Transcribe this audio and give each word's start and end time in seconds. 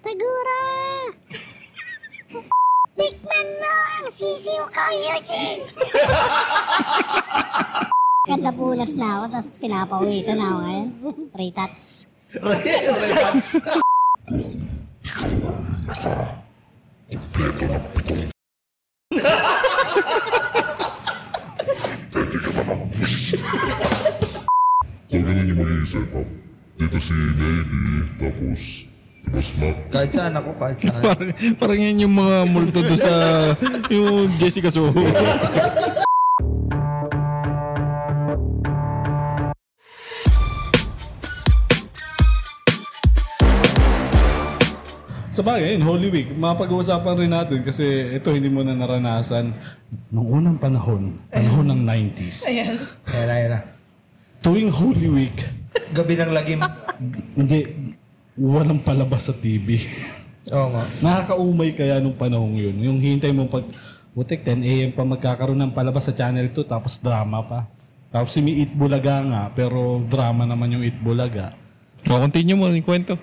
Tagura! 0.00 0.64
Tikman 2.96 3.48
mo 3.60 3.68
ang 3.68 4.08
sisiw 4.08 4.64
ko, 4.72 4.84
Eugene! 4.96 5.60
Ganda 8.32 8.48
punas 8.56 8.96
na 8.96 9.20
ako, 9.20 9.24
tapos 9.28 9.52
pinapawisan 9.60 10.40
na 10.40 10.46
ako 10.48 10.58
ngayon. 10.64 10.88
Retats. 11.36 12.08
So, 25.10 25.18
ganun 25.20 25.50
yung 25.52 25.60
mag-iisip 25.60 26.08
mo. 26.08 26.24
Dito 26.80 26.96
si 26.96 27.12
Lady, 27.36 28.08
tapos. 28.16 28.89
Kahit 29.90 30.10
saan 30.10 30.34
ako, 30.34 30.50
kahit 30.58 30.78
saan. 30.80 31.02
parang, 31.06 31.30
parang 31.56 31.78
yan 31.78 32.02
yung 32.08 32.14
mga 32.14 32.36
multo 32.50 32.80
doon 32.82 32.98
sa 32.98 33.14
yung 33.88 34.34
Jessica 34.36 34.68
Soho. 34.68 35.04
Sa 45.30 45.46
bagay, 45.46 45.78
yun, 45.78 45.86
Holy 45.86 46.10
Week, 46.10 46.28
mapag-uusapan 46.34 47.14
rin 47.16 47.30
natin 47.30 47.62
kasi 47.62 47.86
ito 48.12 48.34
hindi 48.34 48.50
mo 48.50 48.66
na 48.66 48.74
naranasan. 48.74 49.54
Noong 50.10 50.28
unang 50.42 50.58
panahon, 50.58 51.22
panahon 51.30 51.70
ng 51.70 51.80
90s, 51.86 52.50
Ayan 52.50 52.76
ayan 53.06 53.50
na. 53.54 53.60
tuwing 54.42 54.74
Holy 54.74 55.06
Week, 55.06 55.38
Gabi 55.94 56.18
ng 56.18 56.34
lagim. 56.34 56.60
hindi, 57.38 57.58
walang 58.40 58.80
palabas 58.80 59.28
sa 59.28 59.34
TV. 59.36 59.76
Oo 60.56 60.72
nga. 60.72 60.84
Nakakaumay 61.04 61.76
kaya 61.76 62.00
nung 62.00 62.16
panahon 62.16 62.56
yun. 62.56 62.76
Yung 62.80 62.98
hintay 62.98 63.36
mo 63.36 63.44
pag, 63.52 63.68
butik 64.16 64.40
10 64.42 64.64
a.m. 64.64 64.90
pa 64.96 65.04
magkakaroon 65.04 65.60
ng 65.60 65.76
palabas 65.76 66.08
sa 66.08 66.16
Channel 66.16 66.48
2 66.48 66.64
tapos 66.64 66.96
drama 66.96 67.44
pa. 67.44 67.60
Tapos 68.10 68.34
si 68.34 68.42
Eat 68.42 68.74
Bulaga 68.74 69.22
nga, 69.22 69.42
pero 69.54 70.02
drama 70.02 70.42
naman 70.42 70.72
yung 70.74 70.82
Eat 70.82 70.98
Bulaga. 70.98 71.54
O, 72.08 72.18
continue 72.18 72.58
mo 72.58 72.66
yung 72.66 72.82
kwento. 72.82 73.14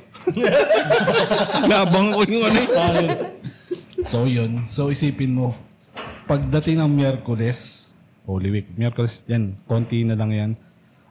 Nabang 1.70 2.14
ko 2.14 2.24
yung 2.24 2.46
ano 2.48 2.60
eh. 2.62 2.70
So 4.08 4.30
yun. 4.30 4.70
So 4.72 4.88
isipin 4.88 5.36
mo, 5.36 5.52
pagdating 6.30 6.80
ng 6.80 6.92
Miyerkules, 6.94 7.90
Holy 8.24 8.54
Week, 8.54 8.68
Miyerkules, 8.80 9.26
yan, 9.28 9.60
konti 9.68 10.08
na 10.08 10.16
lang 10.16 10.32
yan. 10.32 10.52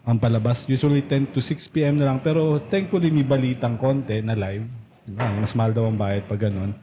Ang 0.06 0.22
palabas, 0.22 0.70
usually 0.70 1.02
10 1.02 1.34
to 1.34 1.42
6 1.42 1.66
p.m. 1.74 1.98
na 1.98 2.06
lang. 2.06 2.22
Pero 2.22 2.62
thankfully 2.62 3.10
may 3.10 3.26
balitang 3.26 3.74
konti 3.74 4.22
na 4.22 4.38
live. 4.38 4.62
Ah, 5.18 5.34
mas 5.34 5.50
mahal 5.58 5.74
daw 5.74 5.90
ang 5.90 5.98
bayad 5.98 6.22
pag 6.30 6.46
ganun. 6.46 6.78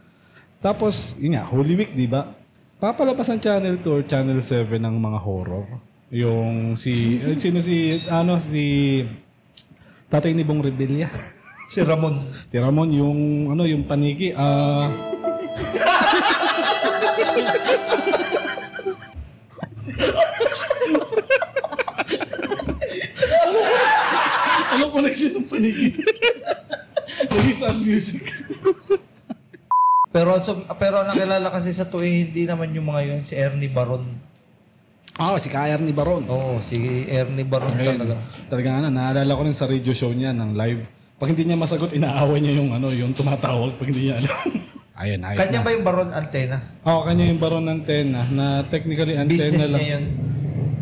Tapos, 0.59 1.15
yun 1.15 1.39
nga, 1.39 1.47
Holy 1.47 1.75
Week, 1.75 1.91
di 1.95 2.07
ba? 2.07 2.35
Papalabas 2.83 3.31
ang 3.31 3.39
Channel 3.39 3.79
2 3.79 3.87
or 3.87 4.03
Channel 4.03 4.39
7 4.43 4.75
ng 4.75 4.95
mga 4.99 5.19
horror. 5.23 5.67
Yung 6.11 6.75
si, 6.75 7.19
eh, 7.19 7.35
sino 7.39 7.63
si, 7.63 7.95
ano, 8.11 8.43
si 8.43 9.03
tatay 10.11 10.35
ni 10.35 10.43
Bong 10.43 10.59
Rebilla. 10.59 11.07
Si 11.71 11.79
Ramon. 11.79 12.27
Si 12.51 12.55
Ramon, 12.59 12.91
yung, 12.91 13.19
ano, 13.55 13.63
yung 13.63 13.87
paniki, 13.87 14.35
ah... 14.35 14.87
ano 14.87 15.89
connection 24.93 25.31
ng 25.35 25.47
paniki? 25.47 25.89
Naging 27.27 27.57
sound 27.57 27.79
music. 27.83 28.23
Pero 30.07 30.37
so, 30.37 30.53
pero 30.77 31.01
nakilala 31.01 31.49
kasi 31.49 31.73
sa 31.73 31.83
tuwi, 31.83 32.29
hindi 32.29 32.45
naman 32.45 32.69
yung 32.71 32.85
mga 32.85 33.01
yun, 33.03 33.19
si 33.21 33.33
Ernie 33.33 33.67
Baron. 33.67 34.05
Ah, 35.13 35.37
si 35.37 35.45
Kayar 35.45 35.77
ni 35.77 35.93
Baron. 35.93 36.25
Oo, 36.25 36.57
si 36.59 36.77
Ernie 37.05 37.45
Baron 37.45 37.69
Ayun. 37.71 37.97
talaga. 37.97 38.15
Talaga 38.49 38.69
ano, 38.75 38.87
naalala 38.89 39.29
ko 39.29 39.41
rin 39.41 39.53
sa 39.53 39.65
radio 39.65 39.93
show 39.93 40.09
niya 40.09 40.33
ng 40.33 40.53
live. 40.53 40.89
Pag 41.15 41.29
hindi 41.29 41.45
niya 41.45 41.53
masagot, 41.55 41.93
inaaway 41.93 42.41
niya 42.41 42.57
yung 42.57 42.73
ano, 42.73 42.89
yung 42.89 43.13
tumatawag 43.13 43.73
pag 43.73 43.87
hindi 43.87 44.09
niya 44.09 44.17
alam. 44.17 44.33
Ayun, 45.03 45.19
ayos 45.23 45.37
Kanya 45.39 45.59
na. 45.59 45.65
ba 45.65 45.69
yung 45.69 45.83
Baron 45.83 46.09
antena? 46.09 46.57
Oo, 46.81 47.01
kanya 47.03 47.25
yung 47.25 47.41
Baron 47.41 47.65
antena 47.65 48.21
na 48.29 48.45
technically 48.63 49.13
antena 49.13 49.29
Business 49.31 49.65
lang. 49.65 49.73
niya 49.75 49.89
yun. 49.91 50.05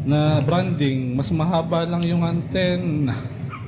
na 0.01 0.19
branding, 0.39 1.13
mas 1.13 1.29
mahaba 1.29 1.83
lang 1.83 2.03
yung 2.03 2.19
antenna. 2.21 3.15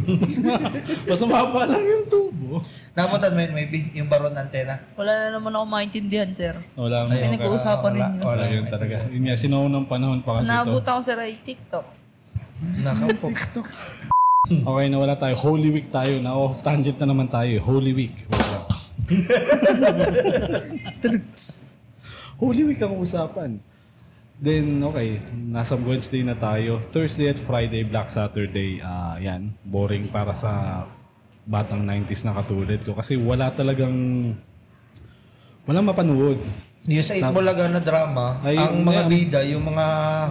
mas, 0.21 0.35
ma- 0.39 0.71
mas 1.07 1.19
mahaba 1.23 1.61
lang 1.65 1.83
yung 1.83 2.05
tubo. 2.07 2.55
Namutan 2.93 3.31
mo 3.33 3.39
yun, 3.41 3.53
maybe, 3.55 3.77
yung 3.95 4.05
Baron 4.05 4.35
antena. 4.35 4.77
Wala 4.93 5.11
na 5.11 5.27
naman 5.39 5.51
ako 5.55 5.65
maintindihan, 5.65 6.29
sir. 6.29 6.53
Wala 6.75 7.03
Kasi 7.03 7.17
mo. 7.17 7.23
pinag-uusapan 7.25 7.91
ninyo. 7.95 8.21
Wala 8.21 8.43
yun 8.51 8.65
talaga. 8.69 8.95
Yun 9.09 9.23
nga, 9.25 9.35
sinuunang 9.35 9.87
panahon 9.87 10.19
pa 10.21 10.39
kasi 10.39 10.45
ito. 10.45 10.51
Naabutan 10.51 10.93
ko 10.95 11.01
sir 11.01 11.17
ay 11.17 11.33
TikTok. 11.41 11.85
Nakapo. 12.81 13.27
Okay, 14.43 14.91
nawala 14.91 15.15
tayo. 15.15 15.39
Holy 15.39 15.71
Week 15.71 15.87
tayo. 15.87 16.19
Na 16.19 16.35
off 16.35 16.59
tangent 16.59 16.99
na 16.99 17.07
naman 17.07 17.31
tayo. 17.31 17.63
Holy 17.63 17.95
Week. 17.95 18.27
Holy 22.43 22.63
Week 22.67 22.81
ang 22.83 22.99
usapan. 22.99 23.63
Then, 24.39 24.81
okay. 24.83 25.21
Nasa 25.31 25.77
Wednesday 25.77 26.25
na 26.25 26.33
tayo. 26.33 26.81
Thursday 26.89 27.29
at 27.29 27.39
Friday, 27.39 27.85
Black 27.85 28.09
Saturday. 28.09 28.81
ah 28.81 29.15
yan. 29.15 29.53
Boring 29.63 30.09
para 30.09 30.33
sa 30.33 30.83
batang 31.43 31.83
90s 31.83 32.23
na 32.23 32.33
katulad 32.33 32.79
ko. 32.81 32.95
Kasi 32.95 33.15
wala 33.15 33.51
talagang... 33.51 33.93
Walang 35.63 35.87
mapanood. 35.87 36.39
yung 36.83 36.99
sa 36.99 37.15
Itbulaga 37.15 37.71
na 37.71 37.79
drama, 37.79 38.43
Ay, 38.43 38.59
ang 38.59 38.83
mga 38.83 39.07
yan. 39.07 39.07
bida, 39.07 39.39
yung 39.47 39.63
mga 39.63 39.85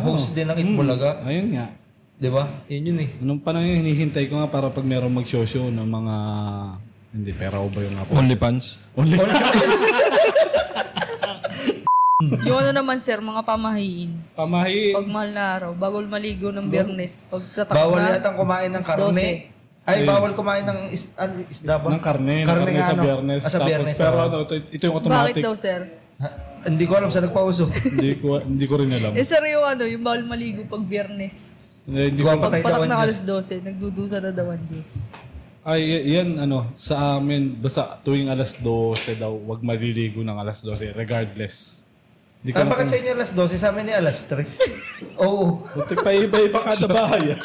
host 0.05 0.37
din 0.37 0.45
ng 0.45 0.59
Itbulaga, 0.61 1.25
Ayun 1.25 1.49
nga. 1.57 1.73
di 2.21 2.29
ba? 2.29 2.45
Yun 2.69 2.93
yun 2.93 2.99
eh. 3.01 3.09
Anong 3.25 3.41
panahon 3.41 3.65
yung 3.65 3.81
hinihintay 3.81 4.29
ko 4.29 4.37
nga 4.37 4.53
para 4.53 4.69
pag 4.69 4.85
merong 4.85 5.09
mag-show-show 5.09 5.73
ng 5.73 5.89
mga... 5.89 6.15
Hindi, 7.17 7.33
pera 7.33 7.57
o 7.57 7.73
ba 7.73 7.81
yung 7.81 7.97
nga 7.97 8.05
po? 8.05 8.12
OnlyFans. 8.21 8.77
Only. 8.93 9.17
yung 12.49 12.59
ano 12.59 12.71
naman, 12.71 12.97
sir, 12.99 13.19
mga 13.19 13.43
pamahiin. 13.43 14.12
Pamahi. 14.37 14.94
Pag 14.94 15.09
mahal 15.09 15.31
na 15.33 15.44
araw, 15.59 15.71
bago 15.75 16.00
maligo 16.05 16.49
ng 16.53 16.66
biyernes, 16.69 17.25
pag 17.27 17.43
tatak 17.53 17.75
Bawal 17.75 18.00
na, 18.00 18.16
yatang 18.16 18.37
kumain 18.37 18.71
ng 18.71 18.84
karne. 18.84 19.53
Ay, 19.83 20.06
bawal 20.06 20.31
kumain 20.31 20.62
ng 20.62 20.87
is, 20.94 21.11
ano, 21.19 21.43
isda 21.50 21.75
ba? 21.75 21.91
ng 21.91 21.99
karne. 21.99 22.47
Karne 22.47 22.71
ng 22.71 22.77
nga, 22.78 22.87
sa 22.87 22.94
ano? 22.94 23.03
biyernes. 23.03 23.43
Ah, 23.43 23.50
sa 23.50 23.59
Tapos, 23.59 23.66
biyernes. 23.66 23.97
pero 23.99 24.16
ano, 24.22 24.37
ito, 24.47 24.55
ito 24.55 24.82
yung 24.87 24.94
Bakit 24.94 25.06
automatic. 25.11 25.43
daw, 25.43 25.55
sir? 25.59 25.81
Ha? 26.22 26.28
Hindi 26.71 26.84
ko 26.87 26.93
alam 26.94 27.11
sa 27.11 27.19
nagpauso. 27.19 27.66
hindi, 27.99 28.11
ko, 28.22 28.38
hindi 28.38 28.65
ko 28.71 28.75
rin 28.78 28.91
alam. 28.94 29.11
Eh, 29.19 29.27
sir, 29.27 29.43
yung 29.43 29.66
ano, 29.66 29.82
yung 29.82 30.03
bawal 30.06 30.22
maligo 30.22 30.62
pag 30.71 30.87
biyernes. 30.87 31.50
Hindi, 31.82 32.15
hindi 32.15 32.21
ko. 32.22 32.31
Pag 32.38 32.47
Patay 32.47 32.62
daw 32.62 32.66
patak 32.71 32.82
ang 32.87 32.93
Diyos. 32.94 33.03
alas 33.03 33.19
12, 33.50 33.66
nagdudusa 33.66 34.16
na 34.22 34.31
daw 34.31 34.47
ang 34.55 34.65
Diyos. 34.71 35.11
ay, 35.62 35.81
y- 35.82 36.06
yan, 36.15 36.38
ano, 36.38 36.71
sa 36.78 37.19
amin, 37.19 37.59
basta 37.59 37.99
tuwing 38.03 38.31
alas 38.31 38.55
12 38.59 39.19
daw, 39.19 39.34
wag 39.34 39.62
maliligo 39.62 40.22
ng 40.22 40.38
alas 40.38 40.62
12, 40.62 40.94
regardless. 40.94 41.82
Hindi 42.43 42.59
ah, 42.59 42.67
bakit 42.67 42.91
sa 42.91 42.99
inyo 42.99 43.11
alas 43.15 43.31
12? 43.39 43.55
Sa 43.55 43.69
amin 43.71 43.85
ni 43.87 43.95
alas 43.95 44.19
3. 44.27 44.43
Oo. 45.23 45.63
Buti 45.63 45.95
pa 45.95 46.11
iba-iba 46.11 46.59
kada 46.59 46.87
bahay. 46.91 47.31
ah. 47.35 47.39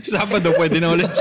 Sabado, 0.00 0.56
pwede 0.56 0.80
na 0.80 0.96
ulit. 0.96 1.12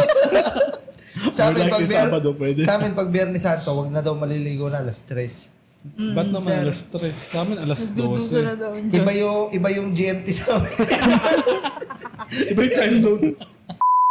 Sa 1.36 1.52
amin 1.52 1.68
pag 1.68 1.84
biyer- 1.84 2.08
Sabado, 2.08 2.30
pwede. 2.40 2.60
Sa 2.64 2.80
amin 2.80 2.96
pag 2.96 3.12
Biyernes 3.12 3.44
Santo, 3.44 3.76
wag 3.76 3.92
na 3.92 4.00
daw 4.00 4.16
maliligo 4.16 4.72
na 4.72 4.80
alas 4.80 5.04
3. 5.04 6.16
Ba't 6.16 6.32
naman 6.32 6.64
alas 6.64 6.88
3? 6.88 7.12
Sa 7.12 7.44
amin 7.44 7.60
alas 7.60 7.92
Nagdudusa 7.92 8.40
na 8.40 8.56
12. 8.56 8.64
daw. 8.64 8.72
Iba 8.80 9.12
yung 9.12 9.40
iba 9.52 9.70
yung 9.76 9.88
GMT 9.92 10.28
sa 10.32 10.56
amin. 10.56 10.72
Iba 12.56 12.60
yung 12.64 12.76
time 12.80 12.98
zone. 13.04 13.28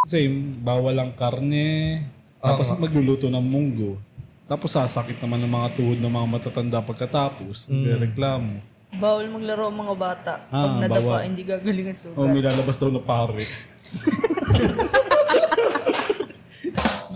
Same, 0.05 0.53
bawal 0.60 1.01
ang 1.01 1.16
karne. 1.16 2.05
Tapos 2.37 2.69
magluluto 2.77 3.33
ng 3.33 3.41
munggo. 3.41 3.97
Tapos 4.53 4.69
sasakit 4.69 5.16
naman 5.16 5.41
ng 5.41 5.49
mga 5.49 5.69
tuhod 5.72 5.97
ng 5.97 6.13
mga 6.13 6.27
matatanda 6.28 6.84
pagkatapos. 6.84 7.72
Reklamo. 7.72 8.60
Bawal 8.93 9.33
maglaro 9.33 9.72
ang 9.72 9.78
mga 9.81 9.95
bata. 9.97 10.33
Ah, 10.53 10.69
Pag 10.69 10.84
nadapa, 10.84 11.01
bawal. 11.01 11.25
hindi 11.25 11.41
gagaling 11.41 11.89
ang 11.89 11.97
sugat. 11.97 12.21
Oh, 12.21 12.28
may 12.28 12.45
lalabas 12.45 12.77
daw 12.77 12.93
na 12.93 13.01
pare. 13.01 13.49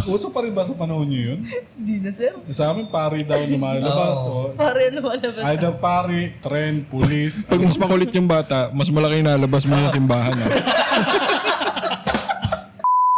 Uso 0.06 0.32
pa 0.32 0.40
rin 0.40 0.56
ba 0.56 0.64
sa 0.64 0.72
panahon 0.72 1.04
niyo 1.04 1.36
yun? 1.36 1.40
Hindi 1.76 2.00
na, 2.00 2.08
sir. 2.08 2.32
Sa 2.48 2.72
amin, 2.72 2.88
pare 2.88 3.20
daw 3.20 3.36
lumalabas. 3.36 4.16
Oh. 4.24 4.54
Pare, 4.56 4.88
lumalabas. 4.88 5.44
Either 5.44 5.76
pare, 5.76 6.40
tren, 6.40 6.88
pulis. 6.88 7.44
Pag 7.44 7.60
mas 7.60 7.76
makulit 7.76 8.08
yung 8.14 8.24
bata, 8.24 8.72
mas 8.72 8.88
malaki 8.88 9.20
yung 9.20 9.28
nalabas 9.28 9.68
mo 9.68 9.76
yung 9.76 9.92
simbahan. 9.92 10.32
ah. 10.32 10.48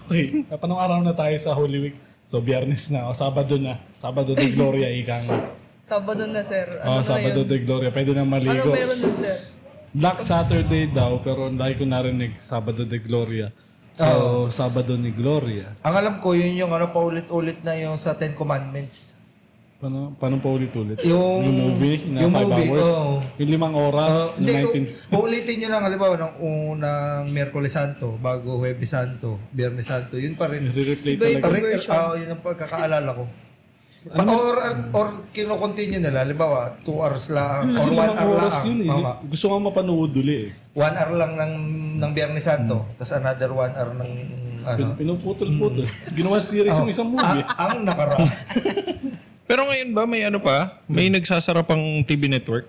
Okay, 0.08 0.40
panong 0.48 0.80
araw 0.80 0.98
na 1.04 1.12
tayo 1.12 1.36
sa 1.36 1.52
Holy 1.52 1.78
Week. 1.78 1.96
So, 2.28 2.38
biyernes 2.38 2.92
na. 2.92 3.08
O, 3.08 3.12
Sabado 3.12 3.56
na. 3.56 3.80
Sabado 3.96 4.32
de 4.32 4.46
Gloria, 4.52 4.88
ika 5.00 5.24
nga. 5.24 5.36
Sabado 5.82 6.24
na, 6.24 6.44
sir. 6.44 6.68
Oh, 6.84 6.92
Ano 6.94 7.00
na 7.00 7.04
Sabado 7.04 7.40
yun? 7.40 7.48
de 7.48 7.56
Gloria. 7.58 7.90
Pwede 7.90 8.12
na 8.12 8.20
Ano 8.20 8.30
maligo. 8.30 8.68
meron 8.70 9.00
dun, 9.00 9.16
sir? 9.16 9.36
Black 9.88 10.20
Saturday 10.20 10.84
daw, 10.86 11.16
pero 11.18 11.48
dahil 11.48 11.74
ko 11.74 11.84
narinig 11.84 12.36
Sabado 12.36 12.84
de 12.84 12.98
Gloria. 13.00 13.48
So, 13.96 14.46
Sabado 14.46 14.94
ni 14.94 15.10
Gloria. 15.10 15.74
Ang 15.82 15.94
alam 15.96 16.14
ko, 16.20 16.30
yun 16.30 16.54
yung 16.54 16.70
ano, 16.70 16.92
paulit-ulit 16.92 17.64
na 17.64 17.74
yung 17.74 17.96
sa 17.96 18.14
Ten 18.14 18.30
Commandments. 18.30 19.16
Paano, 19.78 20.10
paano 20.18 20.42
pa 20.42 20.50
ulit-ulit? 20.50 20.98
Yung- 21.06 21.38
yung 21.38 21.58
movie 21.70 22.02
na 22.10 22.26
yung 22.26 22.34
5 22.34 22.50
movie, 22.50 22.66
hours? 22.66 22.82
oo. 22.90 23.14
Yung 23.38 23.50
limang 23.54 23.74
oras? 23.78 24.10
Uh, 24.10 24.42
yung 24.42 24.42
hindi, 24.42 24.82
19... 24.90 25.14
uulitin 25.14 25.54
nyo 25.54 25.68
lang, 25.70 25.82
halimbawa, 25.86 26.14
ng 26.18 26.34
unang 26.42 27.22
Miyerkules 27.30 27.70
Santo, 27.70 28.18
bago 28.18 28.58
Huwebes 28.58 28.90
Santo, 28.90 29.38
Biyernes 29.48 29.86
Santo, 29.86 30.18
yun 30.18 30.34
pa 30.34 30.50
rin. 30.50 30.66
Nire-replay 30.66 31.14
talaga. 31.38 31.62
Version. 31.62 31.94
ah, 31.94 32.18
yun 32.18 32.26
ang 32.26 32.42
pagkakaalala 32.42 33.10
ko. 33.14 33.24
Pa- 34.08 34.26
or, 34.34 34.58
or 34.90 35.06
kino-continue 35.30 36.02
nila, 36.02 36.26
halimbawa, 36.26 36.74
2 36.82 36.90
hours 36.90 37.30
lang, 37.30 37.70
or 37.70 37.78
Kasi 37.78 37.86
1 37.86 37.94
limang 37.94 38.16
hour 38.18 38.34
oras 38.34 38.50
lang. 38.50 38.66
yun 38.66 38.78
eh. 38.82 38.90
Mama. 38.90 39.12
Gusto 39.30 39.44
nga 39.46 39.58
mapanood 39.62 40.10
uli 40.12 40.36
eh. 40.42 40.48
1 40.74 40.82
hour 40.98 41.12
lang 41.14 41.32
ng, 41.38 41.52
ng 42.02 42.10
Biyernes 42.10 42.42
Santo, 42.42 42.82
tapos 42.98 43.14
another 43.14 43.54
1 43.54 43.78
hour 43.78 43.94
ng, 43.94 44.10
ano. 44.58 44.74
Pin- 44.90 45.06
Pinuputol-putol. 45.06 45.86
Ginawa 46.10 46.42
series 46.42 46.74
yung 46.74 46.90
isang 46.90 47.06
movie. 47.06 47.46
Ah, 47.46 47.70
ang 47.70 47.86
nakaraan. 47.86 48.26
Pero 49.48 49.64
ngayon 49.64 49.96
ba, 49.96 50.04
may 50.04 50.28
ano 50.28 50.38
pa? 50.44 50.76
May 50.84 51.08
nagsasara 51.08 51.64
pang 51.64 51.80
TV 52.04 52.28
network? 52.28 52.68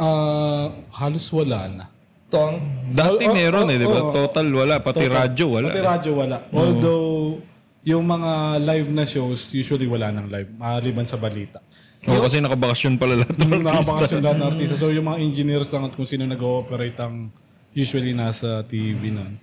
Ah, 0.00 0.72
halos 0.96 1.28
wala 1.28 1.68
na. 1.68 1.84
Tong, 2.32 2.56
Dati 2.90 3.28
Oh, 3.28 3.30
oh, 3.30 3.36
meron 3.36 3.68
eh, 3.68 3.76
di 3.76 3.84
ba? 3.84 4.00
oh, 4.00 4.08
oh. 4.08 4.12
Total 4.24 4.48
wala. 4.48 4.80
Pati 4.80 5.04
radyo 5.04 5.46
wala. 5.60 5.68
Pati 5.68 5.78
eh. 5.78 5.84
radyo 5.84 6.10
wala. 6.16 6.36
Although, 6.50 7.38
yung 7.84 8.02
mga 8.08 8.58
live 8.64 8.88
na 8.90 9.04
shows, 9.04 9.52
usually 9.52 9.84
wala 9.84 10.08
nang 10.10 10.32
live. 10.32 10.48
Maliban 10.56 11.04
sa 11.04 11.20
balita. 11.20 11.60
Oo, 12.08 12.24
kasi 12.24 12.40
nakabakasyon 12.40 12.96
pala 12.96 13.20
lahat 13.20 13.36
ng 13.36 13.44
artista. 13.52 13.68
nakabakasyon 13.68 14.20
lahat 14.24 14.38
ng 14.40 14.48
artista. 14.48 14.74
So, 14.80 14.88
yung 14.88 15.06
mga 15.06 15.18
engineers 15.20 15.68
lang 15.68 15.84
at 15.86 15.92
kung 15.92 16.08
sino 16.08 16.24
nag-ooperate 16.24 16.96
ang 17.04 17.28
usually 17.76 18.16
nasa 18.16 18.64
TV 18.64 19.12
nun. 19.12 19.36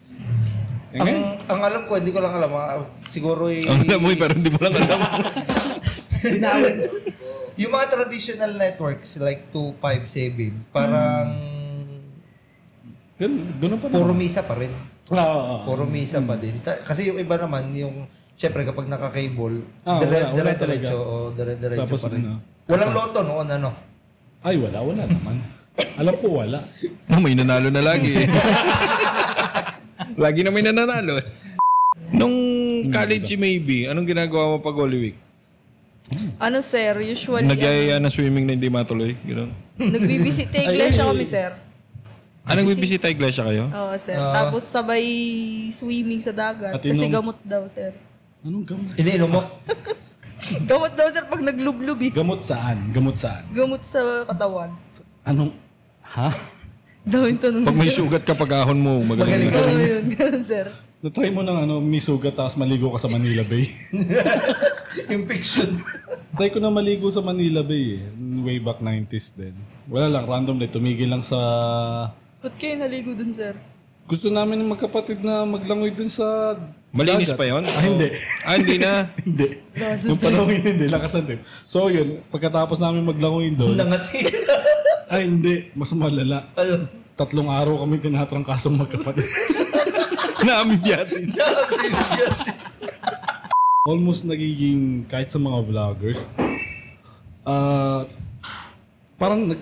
Eh, 0.92 1.00
ang, 1.00 1.06
ngayon, 1.07 1.24
ang 1.48 1.62
alam 1.62 1.81
ko, 1.86 1.92
hindi 1.95 2.12
ko 2.12 2.19
lang 2.19 2.33
alam, 2.36 2.51
ah, 2.51 2.83
siguro 3.07 3.48
eh, 3.48 3.63
Ang 3.63 3.88
alam 3.88 4.00
mo 4.01 4.10
eh, 4.12 4.18
pero 4.19 4.33
hindi 4.36 4.50
mo 4.51 4.60
lang 4.60 4.74
alam. 4.75 5.00
yung 7.62 7.71
mga 7.71 7.88
traditional 7.89 8.51
networks 8.53 9.18
like 9.18 9.50
257, 9.51 10.71
parang 10.71 11.29
ganun, 13.18 13.44
ganun 13.57 13.77
pa 13.77 13.88
puro 13.88 14.13
misa 14.13 14.41
pa 14.41 14.56
rin. 14.56 14.73
Ah, 15.12 15.19
ah, 15.19 15.27
ah. 15.27 15.59
Puro 15.62 15.83
misa 15.83 16.23
pa 16.23 16.39
din. 16.39 16.56
Ta- 16.59 16.79
Kasi 16.79 17.12
yung 17.12 17.19
iba 17.19 17.35
naman, 17.35 17.68
yung, 17.75 18.07
syempre 18.33 18.63
kapag 18.63 18.88
naka-cable, 18.88 19.68
Ah, 19.83 20.00
dire, 20.00 20.23
wala, 20.23 20.31
wala 20.31 20.35
dire-diretso, 20.38 20.88
talaga. 20.88 20.89
o 20.95 21.13
dire-diretso 21.35 21.81
Tapos 21.83 22.00
pa 22.00 22.09
rin. 22.09 22.23
ano? 22.23 22.38
Walang 22.65 22.91
loto 22.95 23.19
noon, 23.21 23.47
ano? 23.51 23.69
Ay, 24.41 24.56
wala, 24.57 24.79
wala 24.79 25.03
naman. 25.03 25.35
Alam 25.97 26.15
ko 26.18 26.27
wala. 26.33 26.63
Oh, 27.12 27.19
may 27.25 27.35
nanalo 27.35 27.68
na 27.68 27.83
lagi 27.83 28.12
eh. 28.15 28.27
lagi 30.23 30.41
na 30.41 30.50
may 30.50 30.63
nananalo. 30.63 31.19
Nung 32.12 32.35
college 32.88 33.35
maybe, 33.35 33.85
anong 33.85 34.07
ginagawa 34.07 34.56
mo 34.56 34.57
pag 34.59 34.75
Holy 34.75 35.00
Week? 35.00 35.18
Ano 36.39 36.59
sir, 36.59 36.91
usually, 36.99 37.47
Nagyayaya 37.47 37.97
na 38.01 38.11
swimming 38.11 38.43
na 38.43 38.53
hindi 38.57 38.67
matuloy? 38.67 39.15
Gano'n. 39.23 39.51
ano, 39.79 39.89
nagbibisit 39.95 40.51
sa 40.51 40.59
iglesia 40.67 41.03
kami 41.07 41.25
sir. 41.25 41.51
Anong 42.41 42.73
bibisita 42.73 43.05
iglesia 43.07 43.45
kayo? 43.45 43.69
Oo 43.69 43.93
sir. 44.01 44.17
Tapos 44.17 44.65
sabay 44.65 45.05
swimming 45.69 46.19
sa 46.19 46.33
dagat. 46.33 46.73
At 46.73 46.81
kasi 46.81 47.05
inom. 47.05 47.21
gamot 47.21 47.37
daw 47.45 47.63
sir. 47.69 47.93
Anong 48.41 48.65
gamot? 48.65 48.91
Iniinom 48.97 49.29
mo? 49.29 49.41
Gamot 50.65 50.97
daw 50.97 51.05
sir 51.13 51.21
pag 51.29 51.37
naglublob 51.37 52.01
eh. 52.01 52.09
Gamot 52.09 52.41
saan? 52.41 52.89
Gamot 52.89 53.13
saan? 53.13 53.45
Gamot 53.53 53.85
sa 53.85 54.25
katawan. 54.25 54.73
Anong... 55.21 55.53
Ha? 56.01 56.33
Daw 57.05 57.29
yung 57.29 57.37
tanong. 57.37 57.61
Pag 57.61 57.77
may 57.77 57.93
sugat 57.93 58.25
ka 58.25 58.33
pag 58.33 58.65
ahon 58.65 58.81
mo, 58.81 59.05
magaling 59.05 59.53
na. 59.53 59.61
Oo 59.61 59.77
yun, 59.77 60.05
ganun 60.17 60.41
sir. 60.41 60.65
Na-try 61.01 61.33
mo 61.33 61.42
ng 61.42 61.65
ano, 61.65 61.81
may 61.81 61.98
sugat 61.98 62.38
tapos 62.38 62.53
maligo 62.53 62.94
ka 62.94 63.01
sa 63.01 63.09
Manila 63.09 63.42
Bay. 63.42 63.65
yung 65.09 65.25
fiction. 65.25 65.74
Try 66.38 66.53
ko 66.53 66.62
na 66.62 66.69
maligo 66.69 67.09
sa 67.09 67.25
Manila 67.25 67.65
Bay 67.65 67.98
eh. 67.98 68.06
Way 68.45 68.62
back 68.62 68.86
90s 68.86 69.33
din. 69.33 69.57
Wala 69.89 70.13
lang, 70.13 70.30
random 70.30 70.62
lang. 70.62 70.69
Tumigil 70.69 71.09
lang 71.09 71.25
sa... 71.25 71.39
Ba't 72.45 72.53
kayo 72.62 72.77
naligo 72.77 73.18
dun 73.18 73.33
sir? 73.33 73.57
Gusto 74.06 74.30
namin 74.30 74.62
ng 74.62 74.77
magkapatid 74.77 75.25
na 75.25 75.42
maglangoy 75.42 75.89
dun 75.89 76.06
sa... 76.06 76.53
Malinis 76.94 77.33
dagat. 77.33 77.39
pa 77.42 77.45
yon? 77.50 77.63
Ah, 77.65 77.81
hindi. 77.81 78.07
Ah, 78.45 78.56
hindi 78.62 78.75
na. 78.77 78.94
hindi. 79.25 79.47
Yung 80.06 80.21
panahon 80.21 80.54
yun, 80.54 80.65
hindi. 80.69 80.86
Lakasan 80.86 81.25
din. 81.25 81.39
So 81.65 81.89
yun, 81.89 82.21
pagkatapos 82.30 82.77
namin 82.77 83.09
maglangoy 83.09 83.50
doon, 83.57 83.74
Nangati. 83.74 84.21
ay 85.09 85.25
hindi, 85.25 85.74
mas 85.74 85.89
malala. 85.97 86.45
Ano? 86.54 86.86
Tatlong 87.18 87.50
araw 87.50 87.81
kami 87.81 87.97
tinatrangkasong 87.97 88.77
magkapatid. 88.77 89.25
Na-ambiasis. 90.41 91.38
Almost 93.89 94.29
nagiging, 94.29 95.09
kahit 95.09 95.33
sa 95.33 95.41
mga 95.41 95.57
vloggers, 95.65 96.29
ah 97.41 98.05
parang 99.17 99.49
nag, 99.49 99.61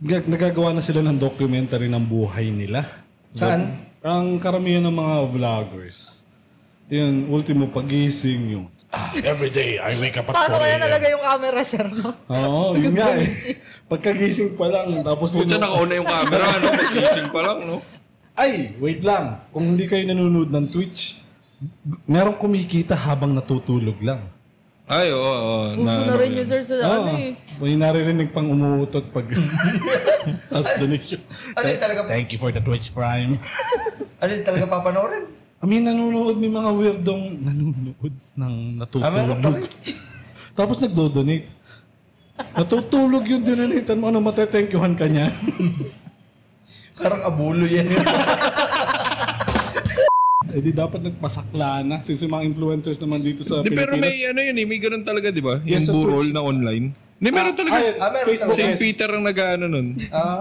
nag- 0.00 0.28
nagagawa 0.28 0.72
na 0.72 0.80
sila 0.80 1.04
ng 1.04 1.16
documentary 1.16 1.88
ng 1.88 2.00
buhay 2.00 2.48
nila. 2.48 2.84
Saan? 3.32 3.84
Ang 4.00 4.40
karamihan 4.40 4.80
ng 4.80 4.96
mga 4.96 5.16
vloggers, 5.28 6.24
yun, 6.88 7.28
ultimo 7.28 7.68
pagising 7.68 8.56
yung, 8.56 8.66
ah, 8.88 9.12
every 9.24 9.52
day 9.52 9.76
I 9.76 9.92
wake 10.00 10.16
up 10.16 10.32
at 10.32 10.36
4 10.36 10.40
Paano 10.40 10.56
kaya 10.56 10.76
a.m. 10.76 10.84
nalagay 10.88 11.10
yung 11.12 11.24
camera 11.24 11.60
sir? 11.60 11.84
No? 11.84 12.08
Oo, 12.32 12.80
yun 12.80 12.96
nga 12.96 13.12
eh. 13.20 13.28
Pagkagising 13.86 14.56
pa 14.56 14.72
lang, 14.72 14.88
tapos 15.04 15.36
yun, 15.36 15.44
Pucha, 15.44 15.60
nakauna 15.60 16.00
yung 16.00 16.08
camera, 16.08 16.44
ano? 16.48 16.66
Pag-gising 16.72 17.28
pa 17.28 17.40
lang, 17.44 17.58
no? 17.68 17.76
Ay, 18.34 18.74
wait 18.76 19.00
lang. 19.00 19.42
Kung 19.50 19.64
hindi 19.68 19.84
kayo 19.84 20.02
nanonood 20.04 20.48
ng 20.48 20.66
Twitch, 20.68 21.20
merong 22.04 22.36
kumikita 22.36 22.94
habang 22.94 23.30
natutulog 23.30 24.00
lang. 24.00 24.24
Ay, 24.84 25.06
oo, 25.08 25.22
oo. 25.22 25.66
Puso 25.78 26.02
na 26.02 26.18
rin 26.18 26.34
yun 26.34 26.42
sir 26.42 26.58
sa 26.60 26.74
ano 26.76 27.06
Oo. 27.06 27.14
eh. 27.14 27.38
May 27.62 27.78
naririnig 27.78 28.34
pang 28.34 28.42
umuutot 28.44 29.06
pag 29.08 29.22
tapos 30.50 30.70
donation. 30.76 31.22
Ano 31.54 31.64
yung 31.64 31.78
talaga, 31.78 32.00
Thank 32.10 32.34
you 32.34 32.38
for 32.38 32.50
the 32.50 32.58
Twitch 32.58 32.90
Prime. 32.90 33.30
ano 34.20 34.30
yung 34.34 34.42
talaga 34.42 34.66
papanoorin? 34.66 35.30
I 35.60 35.66
mean, 35.68 35.84
nanonood 35.84 36.40
may 36.40 36.48
mga 36.48 36.70
weirdong 36.74 37.22
nanonood 37.38 38.14
ng 38.34 38.54
Ah, 38.74 38.80
natutulog. 38.82 39.14
meron 39.14 39.38
pa 39.38 39.48
rin. 39.54 39.64
Tapos 40.58 40.76
nagdo-donate. 40.80 41.46
Natutulog 42.50 43.24
yung 43.28 43.44
dinonate 43.44 43.92
mo, 43.94 44.08
ano 44.08 44.18
matetenkyuhan 44.18 44.96
ka 44.96 45.06
niya. 45.06 45.28
Parang 47.00 47.22
abulo 47.24 47.64
yan. 47.64 47.88
eh 50.50 50.58
di 50.58 50.72
dapat 50.74 51.00
nagpasakla 51.00 51.86
na. 51.86 51.96
Since 52.02 52.26
yung 52.26 52.34
mga 52.34 52.44
influencers 52.44 52.98
naman 52.98 53.22
dito 53.22 53.46
sa 53.46 53.62
Di, 53.62 53.70
pero 53.70 53.94
Pilipinas. 53.94 54.02
may 54.02 54.16
ano 54.26 54.40
yun 54.42 54.56
eh, 54.56 54.66
may 54.66 54.78
ganun 54.78 55.04
talaga, 55.06 55.30
di 55.30 55.40
ba? 55.40 55.62
Yes, 55.62 55.86
yung 55.86 55.86
sa 55.86 55.92
burol 55.94 56.26
na 56.28 56.42
online. 56.42 56.86
Di, 57.16 57.28
meron 57.30 57.54
talaga. 57.54 57.76
Ay, 57.76 57.94
Ah, 57.96 58.10
meron 58.10 58.26
Facebook. 58.26 58.56
St. 58.56 58.74
yes. 58.74 58.80
Peter 58.80 59.08
ang 59.08 59.22
nag-ano 59.22 59.64
nun. 59.68 59.94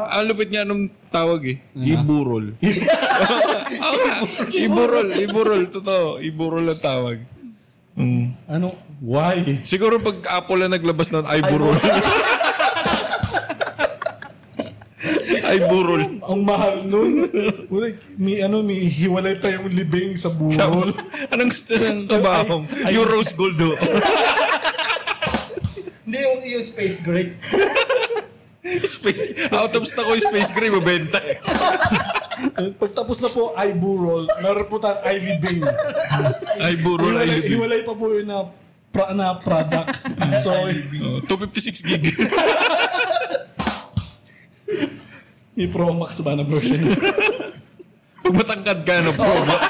Ang 0.10 0.24
lupit 0.26 0.50
niya 0.50 0.64
nung 0.66 0.88
tawag 1.08 1.42
eh. 1.46 1.58
Iburol. 1.76 2.56
Oo 3.86 3.98
nga, 4.00 4.16
Iburol, 4.50 5.08
iburol. 5.14 5.62
Totoo, 5.70 6.18
iburol 6.20 6.66
ang 6.66 6.82
tawag. 6.82 7.18
Mm. 8.00 8.32
Ano? 8.48 8.80
Why? 9.00 9.60
Siguro 9.62 10.00
pag 10.00 10.40
Apple 10.40 10.66
na 10.66 10.80
naglabas 10.80 11.12
ng 11.12 11.28
iburol. 11.28 11.76
iburol. 15.52 16.02
Ang 16.22 16.42
mahal 16.42 16.76
nun. 16.82 17.26
Uy, 17.68 17.90
may 18.16 18.42
ano, 18.42 18.62
may 18.62 18.84
hiwalay 18.84 19.36
pa 19.36 19.50
yung 19.50 19.68
libing 19.68 20.14
sa 20.14 20.30
Tapos, 20.30 20.92
burol. 20.92 21.30
anong 21.30 21.50
gusto 21.50 21.74
ng 21.74 22.00
kabahong? 22.06 22.64
Ay- 22.82 22.94
Yung 22.94 23.06
rose 23.06 23.32
gold 23.32 23.56
do. 23.56 23.74
Hindi 26.02 26.18
yung, 26.20 26.40
yung 26.50 26.64
space 26.64 27.00
gray. 27.00 27.38
space, 28.82 29.24
out 29.50 29.72
of 29.72 29.84
stock 29.84 30.06
ko 30.06 30.14
yung 30.14 30.26
space 30.26 30.52
gray, 30.52 30.70
mabenta 30.70 31.18
eh. 31.20 31.38
Pagtapos 32.74 33.18
na 33.20 33.30
po, 33.30 33.54
ay 33.54 33.72
burol. 33.72 34.26
Meron 34.40 34.66
po 34.66 34.78
tayong 34.78 35.02
Ivy 35.06 35.34
Bing. 35.40 35.62
Iburol, 36.60 37.14
hiwalay, 37.16 37.38
iburol. 37.38 37.50
hiwalay 37.52 37.80
pa 37.84 37.94
po 37.94 38.06
yun 38.08 38.26
na, 38.26 38.38
pra, 38.90 39.12
na 39.12 39.36
product. 39.36 40.02
so, 40.40 40.50
Oh, 40.50 41.20
256 41.26 41.84
gig. 41.84 42.04
May 45.60 45.68
Pro 45.68 45.92
Max 45.92 46.24
ba 46.24 46.40
na 46.40 46.48
version? 46.48 46.80
Pag 48.24 48.36
matangkad 48.36 48.80
ka, 48.88 49.04
no, 49.04 49.12
pro 49.16 49.32
max. 49.48 49.64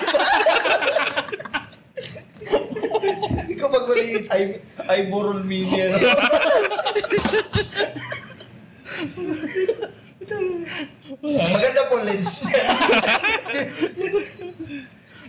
Ikaw 3.45 3.67
pag 3.69 3.85
maliit, 3.87 4.25
ay, 4.33 4.57
ay 4.89 4.99
burol 5.05 5.45
mini. 5.45 5.79
Ano? 5.79 5.97
Maganda 11.23 11.81
po 11.87 11.95
lens 12.01 12.41
niya. 12.41 12.63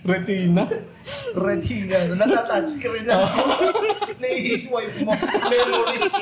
Retina. 0.05 0.65
No? 2.09 2.15
Natatouch 2.17 2.69
screen 2.73 3.05
na. 3.05 3.29
Nai-swipe 4.23 4.97
mo. 5.05 5.13
Memories. 5.49 6.15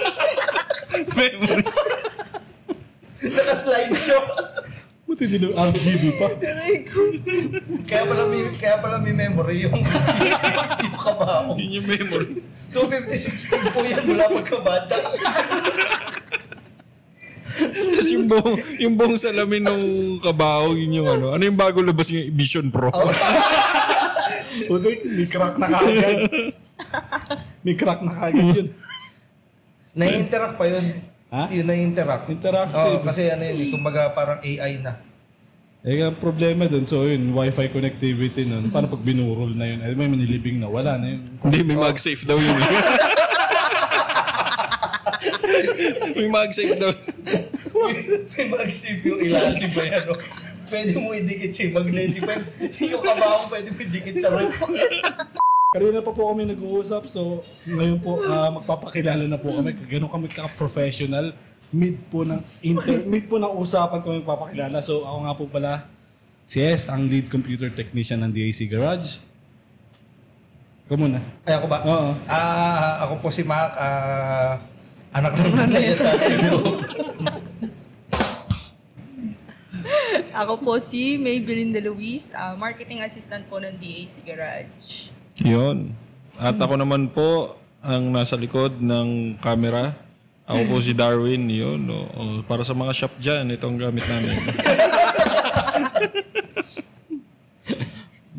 Memories. 1.14 1.67
Naka-slideshow. 5.28 5.36
Buti 5.36 5.36
din 5.36 5.44
yung 5.44 5.56
RGB 5.56 6.04
pa. 6.16 6.28
Kaya 7.84 8.02
pala 8.08 8.22
may, 8.28 8.40
kaya 8.56 8.76
pala 8.80 8.96
may 8.96 9.12
memory 9.12 9.68
yung, 9.68 9.76
yung 10.84 10.96
kabaho. 10.96 11.52
Yun 11.60 11.70
yung 11.80 11.88
memory. 11.88 12.40
256 12.72 13.52
gig 13.52 13.66
po 13.72 13.80
yan 13.84 14.04
mula 14.08 14.24
pagkabata. 14.32 14.96
Tapos 17.58 18.08
yung 18.14 18.26
buong, 18.30 18.56
yung 18.78 18.94
buong 18.94 19.18
salamin 19.18 19.64
ng 19.66 19.82
kabaho, 20.22 20.72
yun 20.78 21.02
yung 21.02 21.08
ano. 21.10 21.26
Ano 21.34 21.42
yung 21.44 21.58
bago 21.58 21.82
labas 21.82 22.08
yung 22.08 22.32
Vision 22.32 22.72
Pro? 22.72 22.88
Buti, 24.68 24.90
may 25.04 25.26
crack 25.28 25.54
na 25.56 25.66
kagad. 25.68 26.18
may 27.64 27.74
crack 27.76 28.00
na 28.04 28.12
kagad 28.16 28.46
yun. 28.52 28.68
Nai-interact 29.98 30.54
pa 30.56 30.64
yun. 30.68 30.84
Ha? 31.28 31.42
Yun 31.52 31.66
nai-interact. 31.68 32.24
Interactive. 32.30 33.00
Oo, 33.00 33.04
kasi 33.04 33.28
ano 33.28 33.44
yun, 33.44 33.58
eh, 33.58 33.68
kumbaga 33.68 34.12
parang 34.16 34.38
AI 34.40 34.80
na. 34.80 35.07
Eh, 35.86 36.02
ang 36.02 36.18
problema 36.18 36.66
dun, 36.66 36.82
so 36.90 37.06
yun, 37.06 37.30
wifi 37.38 37.70
connectivity 37.70 38.42
nun. 38.42 38.66
Paano 38.66 38.90
pag 38.90 38.98
binurol 38.98 39.54
na 39.54 39.62
yun? 39.62 39.78
Eh, 39.86 39.94
may 39.94 40.10
manilibing 40.10 40.58
na, 40.58 40.66
wala 40.66 40.98
na 40.98 41.14
yun. 41.14 41.38
Hindi, 41.38 41.58
may 41.62 41.78
mag-safe 41.78 42.26
daw 42.26 42.34
yun. 42.34 42.50
may 46.18 46.26
mag-safe 46.34 46.74
daw. 46.82 46.90
May 48.34 48.46
mag-save 48.50 49.06
yung 49.06 49.22
ilalim 49.22 49.70
ba 49.70 49.82
yan? 49.86 50.02
oh? 50.10 50.18
Pwede 50.68 50.92
mo 50.98 51.14
idikit 51.14 51.54
si 51.54 51.70
magnetic. 51.70 52.26
Pwede, 52.26 52.42
yung 52.82 52.98
kabaho 52.98 53.46
pwede 53.46 53.70
mo 53.70 53.78
idikit 53.78 54.18
sa 54.18 54.34
roof. 54.34 54.58
Kanina 55.70 56.02
pa 56.02 56.10
po 56.10 56.26
kami 56.34 56.48
nag-uusap, 56.48 57.06
so 57.06 57.46
ngayon 57.70 58.02
po 58.02 58.18
ah, 58.26 58.50
magpapakilala 58.50 59.30
na 59.30 59.38
po 59.38 59.54
kami. 59.54 59.78
Ganun 59.86 60.10
kami 60.10 60.26
ka-professional. 60.26 61.30
Mid 61.68 62.00
po 62.08 62.24
ng 62.24 62.40
inter, 62.64 63.04
mid 63.04 63.28
po 63.28 63.36
ng 63.36 63.52
usapan 63.60 64.00
kami 64.00 64.24
magpapakilala. 64.24 64.80
So 64.80 65.04
ako 65.04 65.18
nga 65.24 65.34
po 65.36 65.44
pala 65.52 65.72
si 66.48 66.64
S, 66.64 66.88
ang 66.88 67.04
lead 67.04 67.28
computer 67.28 67.68
technician 67.68 68.24
ng 68.24 68.32
DAC 68.32 68.64
Garage. 68.64 69.20
Ikaw 70.88 70.96
muna. 70.96 71.20
Ay, 71.44 71.60
ako 71.60 71.66
ba? 71.68 71.78
Oo. 71.84 72.16
Ah, 72.24 73.04
ako 73.04 73.20
po 73.20 73.28
si 73.28 73.44
Mac. 73.44 73.76
Ah, 73.76 74.56
anak 75.12 75.36
ng 75.36 75.52
nanay 75.52 75.92
at 75.92 76.00
tatay 76.00 76.32
ko. 76.48 76.80
Ako 80.32 80.54
po 80.64 80.80
si 80.80 81.20
Maybelline 81.20 81.76
De 81.76 81.84
Luis, 81.84 82.32
ah, 82.32 82.56
marketing 82.56 83.04
assistant 83.04 83.44
po 83.52 83.60
ng 83.60 83.76
DAC 83.76 84.24
Garage. 84.24 85.12
Yun. 85.44 85.92
At 86.40 86.56
ako 86.56 86.80
naman 86.80 87.12
po, 87.12 87.60
ang 87.84 88.08
nasa 88.08 88.40
likod 88.40 88.80
ng 88.80 89.36
camera. 89.44 89.92
Ako 90.48 90.60
po 90.64 90.80
si 90.80 90.96
Darwin, 90.96 91.44
yun. 91.44 91.84
O, 91.92 92.08
o, 92.08 92.22
para 92.48 92.64
sa 92.64 92.72
mga 92.72 92.96
shop 92.96 93.12
dyan, 93.20 93.52
ito 93.52 93.68
ang 93.68 93.76
gamit 93.76 94.00
namin. 94.08 94.36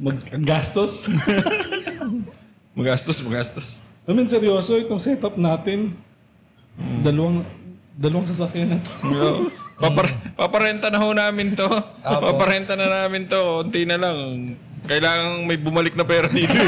Mag-gastos. 0.09 1.05
Magastos, 2.79 3.19
magastos. 3.19 3.67
I 4.07 4.15
mean, 4.15 4.31
seryoso, 4.31 4.79
itong 4.79 5.03
setup 5.03 5.35
natin, 5.35 5.99
dalawang, 7.03 7.43
dalawang 7.99 8.23
sasakyan 8.23 8.71
na 8.71 8.77
to. 8.79 8.91
Yo, 9.11 9.51
papar 9.75 10.07
paparenta 10.39 10.87
na 10.87 11.03
ho 11.03 11.11
namin 11.11 11.59
to. 11.59 11.67
paparenta 11.99 12.79
na 12.79 12.87
namin 12.87 13.27
to. 13.27 13.67
Unti 13.67 13.83
na 13.83 13.99
lang. 13.99 14.55
Kailangan 14.89 15.45
may 15.45 15.53
bumalik 15.55 15.93
na 15.93 16.01
pera 16.01 16.25
dito. 16.27 16.49
eh. 16.49 16.65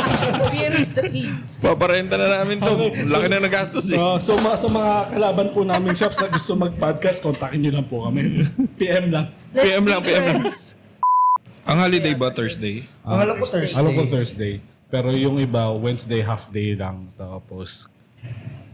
Fear 0.48 0.72
is 0.74 0.88
the 0.90 1.04
key. 1.04 1.28
paparenta 1.60 2.16
na 2.16 2.40
namin 2.40 2.56
to. 2.58 2.72
Okay, 2.72 3.04
Laki 3.04 3.26
so- 3.26 3.30
na 3.30 3.38
nagastos 3.38 3.86
eh. 3.92 3.98
Ah, 4.00 4.16
so 4.16 4.32
mga, 4.34 4.56
sa 4.56 4.68
mga 4.68 4.92
kalaban 5.12 5.48
po 5.52 5.60
namin 5.62 5.92
shops 5.92 6.16
na 6.16 6.28
gusto 6.28 6.56
mag-podcast, 6.56 7.20
kontakin 7.20 7.60
nyo 7.60 7.72
lang 7.74 7.86
po 7.86 8.08
kami. 8.08 8.48
PM 8.80 9.12
lang. 9.12 9.28
Let's 9.52 9.64
PM 9.68 9.84
be 9.84 9.90
lang, 9.90 10.00
PM 10.00 10.22
lang. 10.22 10.36
friends. 10.40 10.72
Ang 11.62 11.78
holiday 11.78 12.14
ba 12.16 12.32
Thursday? 12.32 12.88
Ang 13.04 13.18
alam 13.20 13.36
ko 13.36 13.44
Thursday. 13.44 13.76
Alam 13.76 13.92
ko 13.92 14.02
Thursday. 14.02 14.54
Pero 14.88 15.12
yung 15.12 15.36
iba, 15.36 15.68
Wednesday 15.70 16.24
half 16.24 16.48
day 16.48 16.72
lang. 16.72 17.12
Tapos, 17.12 17.84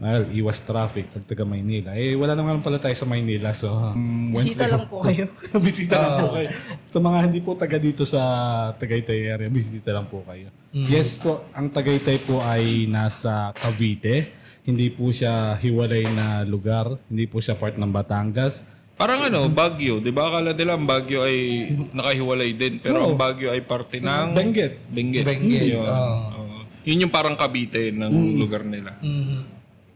well, 0.04 0.24
iwas 0.28 0.60
traffic 0.60 1.08
pag 1.08 1.24
taga 1.24 1.48
Maynila. 1.48 1.96
Eh, 1.96 2.12
wala 2.12 2.36
naman 2.36 2.60
pala 2.60 2.76
tayo 2.76 2.92
sa 2.92 3.08
Maynila. 3.08 3.56
So, 3.56 3.72
um, 3.72 4.36
Bisita 4.36 4.68
lang 4.68 4.84
po 4.84 5.00
kayo. 5.00 5.32
bisita 5.56 5.96
lang 5.96 6.12
po 6.20 6.36
kayo. 6.36 6.48
Sa 6.92 7.00
mga 7.00 7.18
hindi 7.24 7.40
po 7.40 7.56
taga 7.56 7.80
dito 7.80 8.04
sa 8.04 8.20
Tagaytay 8.76 9.32
area, 9.32 9.48
bisita 9.48 9.96
lang 9.96 10.04
po 10.04 10.20
kayo. 10.28 10.52
Yes 10.76 11.16
po, 11.16 11.48
ang 11.56 11.72
Tagaytay 11.72 12.20
po 12.20 12.44
ay 12.44 12.84
nasa 12.84 13.56
Cavite. 13.56 14.44
Hindi 14.64 14.92
po 14.92 15.08
siya 15.08 15.56
hiwalay 15.56 16.04
na 16.12 16.44
lugar. 16.44 17.00
Hindi 17.08 17.24
po 17.24 17.40
siya 17.40 17.56
part 17.56 17.80
ng 17.80 17.88
Batangas. 17.88 18.60
Parang 18.94 19.26
ano, 19.26 19.50
Baguio. 19.50 19.98
Di 19.98 20.12
ba 20.14 20.30
akala 20.30 20.54
nila 20.54 20.76
ang 20.76 20.86
Baguio 20.86 21.24
ay 21.24 21.68
nakahiwalay 21.92 22.54
din. 22.54 22.78
Pero 22.78 23.08
ang 23.08 23.16
Baguio 23.18 23.50
ay 23.50 23.60
parte 23.60 23.98
ng... 23.98 24.32
Benguet. 24.32 24.74
Benguet. 24.88 25.24
Benguet, 25.26 25.66
Yun. 25.68 25.84
oo. 25.84 26.14
Oo. 26.20 26.58
Yun 26.84 27.02
yung 27.08 27.12
parang 27.12 27.34
Cavite 27.34 27.88
ng 27.90 28.36
lugar 28.36 28.64
nila. 28.64 28.96
Mhm. 29.00 29.53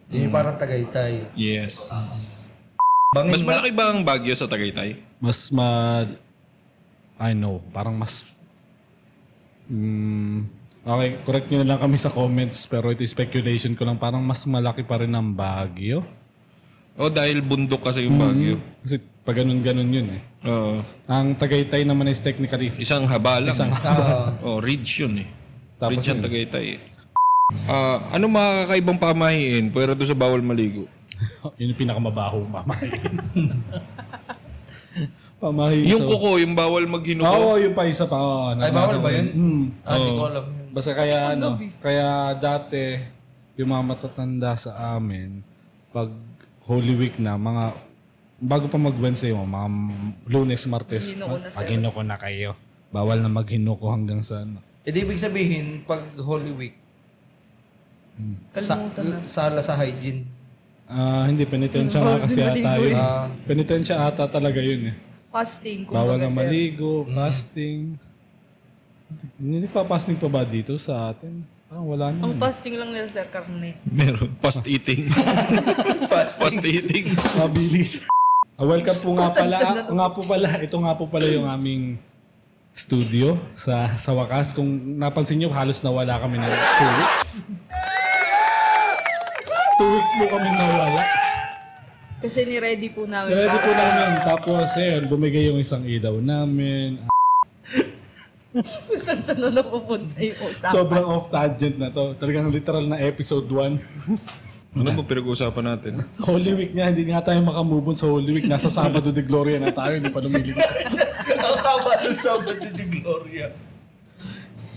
Yun 0.08 0.28
yung 0.28 0.34
parang 0.34 0.56
Tagaytay. 0.56 1.36
Yes. 1.36 1.92
Bangin 3.12 3.32
Mas 3.32 3.44
malaki 3.44 3.70
ba 3.72 3.92
ang 3.92 4.00
Baguio 4.04 4.32
sa 4.32 4.48
Tagaytay? 4.48 5.00
Mas 5.20 5.52
ma... 5.52 6.04
I 7.20 7.36
know. 7.36 7.60
Parang 7.72 7.92
mas... 7.92 8.24
Mm, 9.68 10.48
okay, 10.80 11.10
correct 11.28 11.46
nyo 11.52 11.58
na 11.60 11.76
lang 11.76 11.80
kami 11.80 11.96
sa 12.00 12.08
comments. 12.08 12.64
Pero 12.64 12.88
ito 12.88 13.04
speculation 13.04 13.76
ko 13.76 13.84
lang. 13.84 14.00
Parang 14.00 14.24
mas 14.24 14.48
malaki 14.48 14.80
pa 14.80 15.04
rin 15.04 15.12
ang 15.12 15.28
Baguio. 15.36 16.04
O 16.96 17.12
dahil 17.12 17.44
bundok 17.44 17.92
kasi 17.92 18.08
yung 18.08 18.16
Baguio. 18.16 18.56
Kasi 18.80 18.96
pag 19.28 19.44
ganun-ganun 19.44 19.92
yun 19.92 20.08
eh. 20.16 20.22
Oo. 20.48 20.80
Ang 21.04 21.36
Tagaytay 21.36 21.84
naman 21.84 22.08
is 22.08 22.24
technically... 22.24 22.72
Isang 22.80 23.04
haba 23.04 23.44
lang. 23.44 23.52
Isang 23.52 23.76
oh, 24.46 24.56
ridge 24.56 25.04
yun 25.04 25.20
eh. 25.20 25.28
Tapos 25.76 26.00
ridge 26.00 26.08
ang 26.08 26.20
yun. 26.20 26.24
Tagaytay 26.24 26.66
eh. 26.76 26.80
Ah, 27.68 27.96
ano 28.12 28.28
mga 28.28 28.68
kakaibang 28.68 29.00
pamahiin 29.00 29.72
pwera 29.72 29.96
doon 29.96 30.08
sa 30.08 30.16
bawal 30.16 30.44
maligo? 30.44 30.84
yun 31.60 31.72
yung 31.72 31.80
pinakamabaho 31.80 32.44
pamahi. 32.44 32.88
pamahi. 35.40 35.78
Yung 35.88 36.04
so- 36.04 36.08
kuko, 36.12 36.36
yung 36.36 36.52
bawal 36.52 36.84
maghinuko. 36.84 37.28
Oo, 37.28 37.56
yung 37.56 37.72
pa 37.72 37.88
isa 37.88 38.04
pa. 38.04 38.20
oo, 38.20 38.52
Ay, 38.52 38.68
bawal 38.68 39.00
ba 39.00 39.08
yun? 39.08 39.28
Hmm. 39.32 39.64
Ah, 39.80 39.96
di 39.96 40.10
ko 40.12 40.24
alam 40.28 40.44
yun. 40.44 40.68
Basta 40.76 40.92
kaya 40.92 41.18
ano, 41.32 41.56
kaya 41.80 42.36
dati, 42.36 43.00
yung 43.56 43.72
mga 43.72 43.84
matatanda 43.96 44.52
sa 44.52 45.00
amin, 45.00 45.40
pag 45.88 46.12
Holy 46.68 46.94
Week 47.00 47.16
na, 47.16 47.40
mga, 47.40 47.72
bago 48.44 48.68
pa 48.68 48.76
mag-Wednesday 48.76 49.32
mo, 49.32 49.48
mga 49.48 49.68
lunes, 50.28 50.68
martes, 50.68 51.16
na, 51.16 51.24
maghinuko 51.56 52.04
na 52.04 52.20
kayo. 52.20 52.52
Bawal 52.92 53.24
na 53.24 53.32
maghinuko 53.32 53.88
hanggang 53.88 54.20
sa 54.20 54.44
ano. 54.44 54.60
Eh, 54.84 54.92
di 54.92 55.00
ibig 55.00 55.16
sabihin, 55.16 55.88
pag 55.88 56.04
Holy 56.20 56.52
Week, 56.52 56.76
sa, 58.58 58.74
sala 59.24 59.60
sa 59.62 59.74
hygiene. 59.78 60.26
Ah, 60.88 61.28
hindi, 61.28 61.44
penitensya 61.44 62.00
nga 62.00 62.16
kasi 62.24 62.40
ata 62.40 62.80
yun. 62.80 62.96
Ah. 62.96 63.28
Penitensya 63.44 64.08
ata 64.08 64.24
talaga 64.24 64.58
yun 64.64 64.88
eh. 64.88 64.94
Fasting. 65.28 65.84
Bawal 65.84 66.16
kumbaga, 66.16 66.24
na 66.24 66.28
sir. 66.32 66.36
maligo, 66.40 66.92
fasting. 67.04 67.80
Hindi 69.36 69.68
pa 69.68 69.84
fasting 69.84 70.16
pa 70.16 70.28
ba 70.32 70.42
dito 70.48 70.80
sa 70.80 71.12
atin? 71.12 71.44
Ah, 71.68 71.84
wala 71.84 72.08
na. 72.08 72.24
Ang 72.24 72.40
fasting 72.40 72.80
lang 72.80 72.96
nila, 72.96 73.12
sir, 73.12 73.28
karne. 73.28 73.76
Meron. 73.84 74.32
Fast 74.40 74.64
eating. 74.64 75.12
Fast 76.12 76.64
eating. 76.64 77.12
Mabilis. 77.36 78.08
Ah, 78.56 78.64
welcome 78.64 78.98
po 79.04 79.10
nga 79.20 79.28
pala. 79.36 79.56
Ah, 79.60 79.84
nga 79.84 80.08
po 80.08 80.20
pala. 80.24 80.48
Ito 80.56 80.76
nga 80.80 80.92
po 80.96 81.04
pala 81.12 81.28
yung 81.28 81.44
aming 81.44 82.00
studio 82.72 83.36
sa 83.52 83.92
sa 84.00 84.16
wakas. 84.16 84.56
Kung 84.56 84.96
napansin 84.96 85.44
nyo, 85.44 85.52
halos 85.52 85.84
nawala 85.84 86.16
kami 86.16 86.40
ng 86.40 86.48
two 86.48 86.92
weeks. 86.96 87.28
Po 90.18 90.24
kami 90.28 90.48
nawala. 90.50 91.02
Kasi 92.18 92.38
ni-ready 92.44 92.90
po 92.90 93.06
namin. 93.06 93.30
Ready 93.32 93.46
para 93.48 93.62
po 93.62 93.70
sa- 93.70 93.78
namin. 93.78 94.10
Tapos, 94.20 94.68
ayun, 94.74 95.02
bumigay 95.06 95.42
yung 95.46 95.58
isang 95.58 95.86
ilaw 95.86 96.18
namin. 96.18 97.06
Saan 98.98 99.22
saan 99.22 99.38
na 99.38 99.54
napupunta 99.54 100.18
yung 100.18 100.34
usapan. 100.40 100.72
Sobrang 100.74 101.06
off 101.06 101.30
tangent 101.30 101.78
na 101.78 101.94
to. 101.94 102.18
Talagang 102.18 102.50
literal 102.50 102.82
na 102.82 102.98
episode 102.98 103.46
1. 103.46 103.78
Ano 104.74 104.90
ba 104.94 105.02
pinag-uusapan 105.02 105.64
natin? 105.64 105.92
Holy 106.18 106.52
Week 106.54 106.72
nga, 106.72 106.90
hindi 106.90 107.06
nga 107.06 107.22
tayo 107.22 107.38
makamove 107.40 107.88
on 107.88 107.96
sa 107.96 108.06
Holy 108.06 108.30
Week. 108.30 108.46
Nasa 108.46 108.66
Sabado 108.68 109.08
de 109.08 109.22
Gloria 109.22 109.56
na 109.56 109.70
tayo, 109.70 109.94
hindi 109.94 110.10
pa 110.10 110.18
lumilipad. 110.18 110.74
Ang 111.28 111.58
haba 111.60 111.92
ng 111.98 112.18
Sabado 112.18 112.66
de 112.66 112.84
Gloria. 112.90 113.46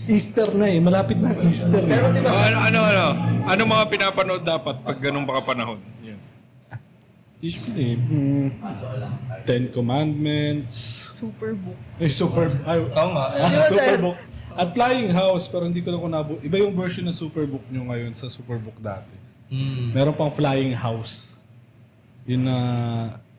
Easter 0.04 0.50
na 0.50 0.66
eh, 0.66 0.78
malapit 0.78 1.14
na 1.16 1.30
ang 1.30 1.40
Easter. 1.42 1.78
eh. 1.78 1.86
Pero 1.86 2.10
di 2.10 2.20
ba 2.20 2.30
ano, 2.30 2.58
ano, 2.60 2.78
ano? 2.82 3.04
Ano 3.44 3.62
mga 3.64 3.84
pinapanood 3.88 4.42
dapat 4.42 4.76
pag 4.80 4.98
ganun 4.98 5.22
baka 5.22 5.42
panahon? 5.48 5.78
Yan. 6.00 6.18
Usually, 7.38 7.94
mm, 7.94 8.48
Ten 9.42 9.70
Commandments, 9.70 10.74
Superbook. 11.12 11.78
eh, 11.98 12.06
Super, 12.06 12.50
ay, 12.64 12.78
Oo 12.80 13.10
nga. 13.10 13.26
ah, 13.36 13.48
Di 13.48 13.56
ba, 13.56 13.62
sir? 13.64 13.70
Superbook. 13.72 14.18
At 14.52 14.68
Flying 14.70 15.10
House, 15.10 15.48
pero 15.48 15.64
hindi 15.64 15.80
ko 15.80 15.88
lang 15.88 16.00
kung 16.00 16.12
nabu- 16.12 16.38
Iba 16.40 16.60
yung 16.60 16.70
version 16.72 17.02
ng 17.02 17.16
Superbook 17.16 17.64
nyo 17.66 17.88
ngayon 17.88 18.12
sa 18.12 18.28
Superbook 18.28 18.78
dati. 18.78 19.16
Mm. 19.48 19.90
Meron 19.90 20.14
pang 20.14 20.28
Flying 20.28 20.72
House. 20.72 21.40
Yun 22.22 22.44
na, 22.44 22.56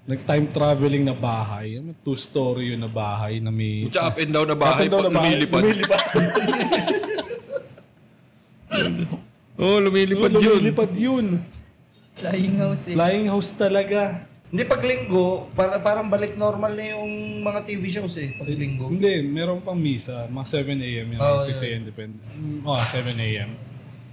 nag-time 0.03 0.51
traveling 0.51 1.03
na 1.07 1.15
bahay. 1.15 1.79
May 1.79 1.95
Two-story 2.03 2.75
yun 2.75 2.83
na 2.83 2.91
bahay 2.91 3.39
na 3.39 3.51
may... 3.51 3.88
Tsaka 3.88 4.12
up 4.12 4.17
and 4.19 4.31
down 4.36 4.48
na 4.51 4.57
bahay, 4.60 4.75
Up 4.75 4.83
and 4.83 4.91
down 4.91 5.01
pag 5.01 5.07
na 5.07 5.15
bahay, 5.15 5.31
lumilipad. 5.39 5.62
lumilipad. 5.63 6.03
Oo, 9.55 9.63
oh, 9.75 9.79
lumilipad 9.79 10.31
yun. 10.36 10.60
lumilipad 10.60 10.91
yun. 10.91 11.27
Flying 12.19 12.55
house 12.60 12.83
eh. 12.91 12.95
Flying 12.95 13.27
house 13.31 13.50
talaga. 13.55 14.27
Hindi 14.53 14.69
pag 14.69 14.86
linggo, 14.86 15.50
para, 15.57 15.81
parang 15.81 16.12
balik 16.13 16.38
normal 16.38 16.77
na 16.77 16.93
yung 16.93 17.10
mga 17.41 17.60
TV 17.65 17.89
shows 17.89 18.13
eh. 18.22 18.38
Pag 18.38 18.53
linggo. 18.53 18.86
Hindi, 18.86 19.25
meron 19.25 19.65
pang 19.65 19.74
misa. 19.74 20.29
Mga 20.29 20.45
7 20.45 20.77
a.m. 20.77 21.07
yun. 21.15 21.19
Oh, 21.24 21.41
6 21.41 21.57
a.m. 21.63 21.81
depende. 21.89 22.22
Oh, 22.62 22.77
7 22.77 23.17
a.m. 23.17 23.50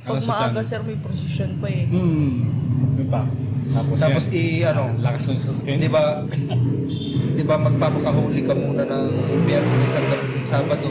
Pag 0.00 0.16
Nasa 0.16 0.28
maaga, 0.28 0.42
channel. 0.50 0.64
sir, 0.64 0.80
may 0.82 0.96
procession 0.96 1.50
pa 1.56 1.68
eh. 1.68 1.84
Hmm. 1.84 2.48
Yun 2.96 3.08
pa. 3.08 3.20
Tapos, 3.70 3.96
Tapos 3.96 4.24
yan. 4.26 4.34
i 4.34 4.42
ano, 4.64 4.82
Lakas 4.98 5.22
ng 5.26 5.38
sasakyan. 5.38 5.78
di 5.78 5.88
ba, 5.88 6.02
di 7.30 7.44
ba 7.44 7.54
magpapakahuli 7.56 8.40
ka 8.42 8.52
muna 8.52 8.82
ng 8.82 9.04
Miyerkules 9.44 9.92
hanggang 9.92 10.22
Sabado. 10.42 10.88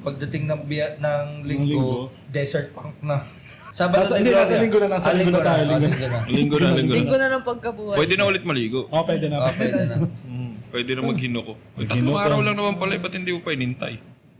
Pagdating 0.00 0.46
ng 0.46 0.60
biya, 0.62 0.94
ng 0.96 1.42
linggo, 1.42 1.66
linggo. 1.66 1.90
desert 2.30 2.70
punk 2.70 2.94
na. 3.02 3.18
Sabado 3.74 4.06
Nasa- 4.06 4.14
na 4.14 4.20
hindi, 4.20 4.30
nasa 4.30 4.54
linggo 4.56 4.78
na, 4.78 4.88
nasa 4.88 5.08
Ah, 5.08 5.16
linggo 5.16 5.34
na 5.34 5.42
tayo, 5.42 5.62
linggo 5.66 5.76
na. 5.76 5.88
linggo 5.88 6.06
na. 6.06 6.18
Linggo 6.36 6.56
na, 6.56 6.68
linggo 6.70 6.86
na. 6.86 6.96
Linggo 6.96 7.16
na 7.16 7.26
ng 7.30 7.44
pagkabuhay. 7.44 7.96
Pwede 7.96 8.14
na 8.14 8.24
ulit 8.24 8.44
maligo. 8.44 8.80
Oh, 8.94 9.02
pwede 9.02 9.26
na. 9.26 9.36
Ah, 9.40 9.50
pwede 9.50 9.82
na. 9.82 9.96
Mm, 10.22 10.52
pwede 10.70 10.90
na 10.92 11.00
maghinoko. 11.02 11.52
Tatlong 11.74 12.14
araw 12.14 12.38
lang 12.40 12.54
naman 12.54 12.76
pala, 12.76 12.92
eh, 12.92 13.00
ba't 13.00 13.12
hindi 13.12 13.32
ko 13.32 13.40
pa 13.40 13.50
inintay? 13.50 13.94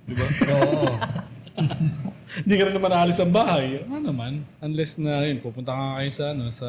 Di 0.05 0.15
ba? 0.15 0.25
Oo. 0.55 0.87
Hindi 2.45 2.55
ka 2.59 2.63
rin 2.69 2.75
naman 2.77 2.93
aalis 2.93 3.19
ang 3.23 3.33
bahay. 3.33 3.87
Ano 3.87 4.13
naman? 4.13 4.45
Unless 4.61 5.01
na 5.01 5.25
yun, 5.25 5.41
pupunta 5.41 5.73
ka 5.73 6.01
kayo 6.01 6.11
sa, 6.13 6.25
ano, 6.37 6.45
sa 6.53 6.69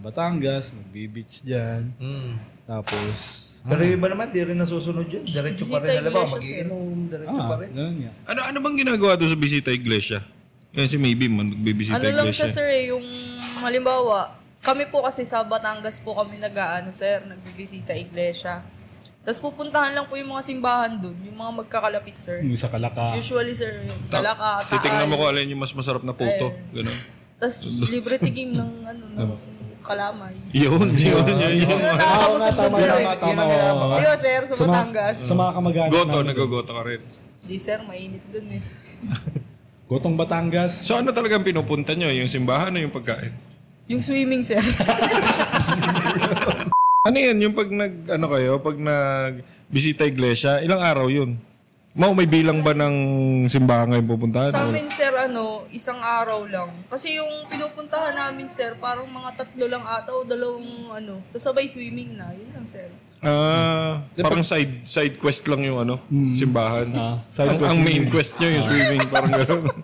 Batangas, 0.00 0.74
magbi-beach 0.74 1.44
dyan. 1.44 1.94
Mm. 2.00 2.54
Tapos, 2.64 3.16
Pero 3.64 3.80
yung 3.84 3.96
iba 4.00 4.08
naman, 4.08 4.32
di 4.32 4.40
rin 4.40 4.56
nasusunod 4.56 5.06
yun. 5.08 5.24
Diretso 5.24 5.64
pa 5.68 5.80
rin. 5.84 6.00
Alam 6.00 6.10
mo, 6.10 6.20
iglesia, 6.24 6.36
magiinom, 6.36 6.96
diretso 7.12 7.40
pa 7.40 7.54
ah, 7.54 7.60
rin. 7.60 7.70
ganun 7.72 7.96
nga. 8.00 8.12
Ano 8.28 8.40
ano 8.44 8.56
bang 8.60 8.76
ginagawa 8.80 9.12
doon 9.20 9.30
sa 9.32 9.38
bisita 9.38 9.68
iglesia? 9.72 10.18
Yan 10.74 10.88
si 10.90 10.98
Maybe 10.98 11.30
man, 11.30 11.54
nagbibisita 11.54 12.00
Ano 12.00 12.08
lang 12.10 12.28
iglesia. 12.28 12.50
siya, 12.50 12.56
sir, 12.56 12.66
eh, 12.66 12.90
yung 12.90 13.04
halimbawa, 13.62 14.34
kami 14.64 14.88
po 14.88 15.04
kasi 15.04 15.28
sa 15.28 15.44
Batangas 15.44 16.00
po 16.00 16.16
kami 16.16 16.40
nag-ano, 16.40 16.88
sir, 16.90 17.20
nagbibisita 17.24 17.92
iglesia. 17.92 18.64
Tapos 19.24 19.40
pupuntahan 19.40 19.90
lang 19.90 20.04
po 20.04 20.14
yung 20.14 20.30
mga 20.30 20.44
simbahan 20.44 21.00
doon, 21.00 21.16
yung 21.24 21.32
mga 21.34 21.64
magkakalapit, 21.64 22.12
sir. 22.14 22.44
Yung 22.44 22.54
sa 22.54 22.68
Kalaka. 22.68 23.16
Usually, 23.16 23.56
sir, 23.56 23.80
yung 23.82 23.96
Kalaka, 24.06 24.68
Titingnan 24.68 25.08
mo 25.08 25.16
Taal. 25.16 25.20
kung 25.24 25.28
alin 25.32 25.46
yung 25.48 25.62
mas 25.64 25.72
masarap 25.72 26.04
na 26.04 26.12
puto. 26.12 26.52
Ganun. 26.70 26.92
Tapos 27.34 27.56
libre 27.88 28.20
tigim 28.20 28.52
ng, 28.52 28.70
ano, 28.84 29.04
ng 29.16 29.30
kalamay. 29.80 30.36
Yun, 30.52 30.92
yun, 31.00 31.24
yun, 31.24 31.52
yun. 31.56 31.72
Nakakausap 31.72 32.52
ko, 32.52 32.62
tama, 32.62 32.76
sir. 32.78 32.88
tama, 33.16 33.42
tama. 33.48 33.94
Di 33.96 34.04
ba, 34.04 34.16
sir, 34.16 34.40
sa 34.44 34.52
Sa 34.52 34.60
mga- 34.60 34.68
Batangas? 34.68 35.16
Sa 35.18 35.32
mga 35.32 35.50
kamag-anak 35.52 35.90
Goto, 35.90 36.08
namin. 36.14 36.26
nag-goto 36.28 36.72
ka 36.76 36.82
rin. 36.84 37.00
Di, 37.40 37.56
sir, 37.56 37.78
mainit 37.80 38.24
doon 38.28 38.46
eh. 38.50 38.62
Gotong 39.88 40.16
Batangas. 40.16 40.84
So 40.84 40.96
ano 40.96 41.12
talagang 41.12 41.40
pinupunta 41.40 41.92
nyo? 41.92 42.08
Yung 42.08 42.28
simbahan 42.28 42.72
o 42.72 42.80
yung 42.80 42.92
pagkain? 42.92 43.32
Yung 43.84 44.00
swimming, 44.00 44.40
sir. 44.40 44.60
Ano 47.04 47.20
yan? 47.20 47.36
Yung 47.36 47.52
pag 47.52 47.68
nag, 47.68 48.16
ano 48.16 48.32
kayo, 48.32 48.64
pag 48.64 48.80
nag 48.80 49.44
bisita 49.68 50.08
iglesia, 50.08 50.64
ilang 50.64 50.80
araw 50.80 51.12
yun? 51.12 51.36
Mau, 51.92 52.16
may 52.16 52.24
bilang 52.24 52.64
ba 52.64 52.72
ng 52.72 52.96
simbahan 53.44 53.92
ngayong 53.92 54.08
pupuntahan? 54.08 54.48
Sa 54.48 54.64
amin, 54.64 54.88
sir, 54.88 55.12
ano, 55.12 55.68
isang 55.68 56.00
araw 56.00 56.48
lang. 56.48 56.72
Kasi 56.88 57.20
yung 57.20 57.28
pinupuntahan 57.52 58.16
namin, 58.16 58.48
sir, 58.48 58.72
parang 58.80 59.04
mga 59.04 59.36
tatlo 59.36 59.68
lang 59.68 59.84
ata 59.84 60.16
o 60.16 60.24
dalawang, 60.24 60.96
ano, 60.96 61.20
tapos 61.28 61.44
sabay 61.44 61.68
swimming 61.68 62.16
na. 62.16 62.32
Yun 62.32 62.48
lang, 62.56 62.64
sir. 62.72 62.88
Ah, 63.20 64.00
parang 64.24 64.40
side 64.40 64.88
side 64.88 65.20
quest 65.20 65.44
lang 65.44 65.60
yung 65.60 65.84
ano, 65.84 66.00
simbahan. 66.32 66.88
Ah, 66.96 67.20
side 67.28 67.52
ang, 67.52 67.60
quest 67.60 67.68
ang 67.68 67.80
main 67.84 68.04
quest 68.08 68.32
nyo 68.40 68.48
yung 68.48 68.64
swimming, 68.64 69.00
parang 69.12 69.32
gano'n. 69.44 69.64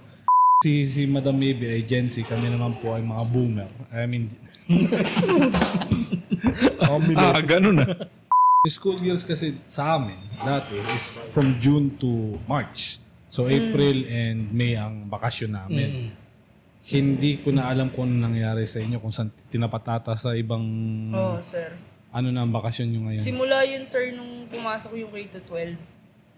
Si, 0.60 0.84
si 0.92 1.08
Madam 1.08 1.40
Maybe 1.40 1.72
ay 1.72 1.88
Gen 1.88 2.04
Z. 2.04 2.20
Kami 2.28 2.52
naman 2.52 2.76
po 2.84 2.92
ay 2.92 3.00
mga 3.00 3.24
boomer. 3.32 3.70
I 3.88 4.04
mean... 4.04 4.28
ah, 7.16 7.40
gano'n 7.40 7.80
na. 7.80 7.88
Yung 8.68 8.74
school 8.76 9.00
years 9.00 9.24
kasi 9.24 9.56
sa 9.64 9.96
amin, 9.96 10.20
dati, 10.36 10.76
is 10.92 11.24
from 11.32 11.56
June 11.56 11.96
to 11.96 12.36
March. 12.44 13.00
So, 13.32 13.48
April 13.48 14.04
and 14.04 14.52
May 14.52 14.76
ang 14.76 15.08
bakasyon 15.08 15.56
namin. 15.56 16.12
Hindi 16.84 17.40
ko 17.40 17.56
na 17.56 17.72
alam 17.72 17.88
kung 17.88 18.12
ano 18.12 18.28
nangyari 18.28 18.68
sa 18.68 18.84
inyo, 18.84 19.00
kung 19.00 19.16
saan 19.16 19.32
tinapatata 19.48 20.12
sa 20.12 20.36
ibang... 20.36 20.60
Oo, 21.16 21.40
sir. 21.40 21.72
Ano 22.12 22.28
na 22.28 22.44
ang 22.44 22.52
bakasyon 22.52 22.92
nyo 22.92 23.08
ngayon? 23.08 23.24
Simula 23.24 23.64
yun, 23.64 23.88
sir, 23.88 24.12
nung 24.12 24.44
pumasok 24.52 24.92
yung 24.92 25.08
K-12. 25.08 25.80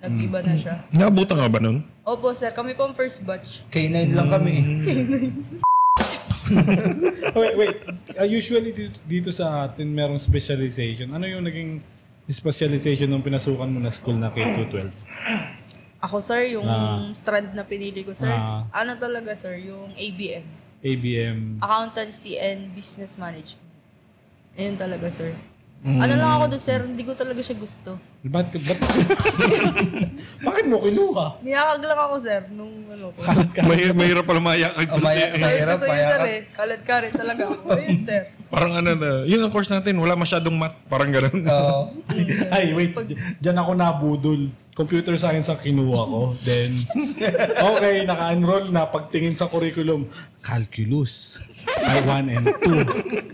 Nag-iba 0.03 0.43
na 0.43 0.59
siya. 0.59 0.83
Naabutan 0.91 1.39
ka 1.39 1.47
ba 1.47 1.63
nun? 1.63 1.87
Opo, 2.03 2.35
sir. 2.35 2.51
Kami 2.51 2.75
po 2.75 2.91
ang 2.91 2.95
first 2.99 3.23
batch. 3.23 3.63
K9 3.71 4.19
lang 4.19 4.27
kami. 4.27 4.53
wait, 7.39 7.55
wait. 7.55 7.77
Uh, 8.19 8.27
usually 8.27 8.75
dito, 8.75 8.99
dito 9.07 9.31
sa 9.31 9.71
atin 9.71 9.87
merong 9.87 10.19
specialization. 10.19 11.07
Ano 11.15 11.31
yung 11.31 11.47
naging 11.47 11.79
specialization 12.27 13.07
nung 13.07 13.23
pinasukan 13.23 13.71
mo 13.71 13.79
na 13.79 13.95
school 13.95 14.19
na 14.19 14.35
K-12? 14.35 14.91
Ako, 16.03 16.19
sir, 16.19 16.59
yung 16.59 16.67
strand 17.15 17.55
na 17.55 17.63
pinili 17.63 18.03
ko, 18.03 18.11
sir. 18.11 18.27
Ah. 18.27 18.67
Ano 18.75 18.99
talaga, 18.99 19.39
sir? 19.39 19.55
Yung 19.63 19.95
ABM. 19.95 20.43
ABM. 20.83 21.63
Accountancy 21.63 22.43
and 22.43 22.75
Business 22.75 23.15
Management. 23.15 23.71
Ayun 24.59 24.75
talaga, 24.75 25.07
sir. 25.15 25.31
Hmm. 25.83 25.99
Ano 25.99 26.15
lang 26.15 26.31
ako 26.33 26.45
doon, 26.47 26.63
sir? 26.63 26.79
Hindi 26.79 27.03
ko 27.03 27.11
talaga 27.13 27.43
siya 27.43 27.59
gusto. 27.59 27.99
Ba't, 28.23 28.55
ba't, 28.55 28.79
bakit 30.47 30.65
mo 30.71 30.79
kinuha? 30.79 31.43
Niyakag 31.43 31.83
lang 31.83 32.01
ako, 32.01 32.15
sir, 32.23 32.41
nung 32.55 32.87
ano 32.87 33.11
ko. 33.11 33.19
Kalat 33.19 33.51
ka. 33.51 33.61
May, 33.67 33.91
mahirap 33.91 34.23
pala 34.23 34.39
mayakag 34.39 34.87
Oh, 34.87 34.95
dun 34.95 35.03
maya, 35.03 35.27
si- 35.27 35.43
mahirap, 35.43 35.79
yun, 35.83 36.07
sir, 36.07 36.21
eh. 36.23 36.41
Kalad 36.55 36.83
ka 36.87 36.95
rin 37.03 37.11
talaga 37.11 37.43
ako. 37.51 37.67
Ayun, 37.75 37.99
sir. 37.99 38.23
Parang 38.47 38.73
ano 38.79 38.91
na, 38.95 39.11
yun 39.27 39.43
ang 39.43 39.51
course 39.51 39.75
natin, 39.75 39.99
wala 39.99 40.15
masyadong 40.15 40.55
math. 40.55 40.79
Parang 40.87 41.11
gano'n. 41.11 41.41
Oo. 41.43 41.81
Ay, 42.55 42.71
wait. 42.71 42.95
Diyan 43.43 43.59
ako 43.59 43.71
nabudol. 43.75 44.43
Computer 44.73 45.21
science 45.21 45.53
ang 45.53 45.61
kinuha 45.61 46.01
ko. 46.03 46.21
Then, 46.41 46.73
okay, 47.69 48.09
naka-enroll 48.09 48.73
na. 48.73 48.89
Pagtingin 48.89 49.37
sa 49.37 49.45
curriculum, 49.45 50.09
calculus. 50.41 51.45
I1 51.69 52.25
and 52.27 52.47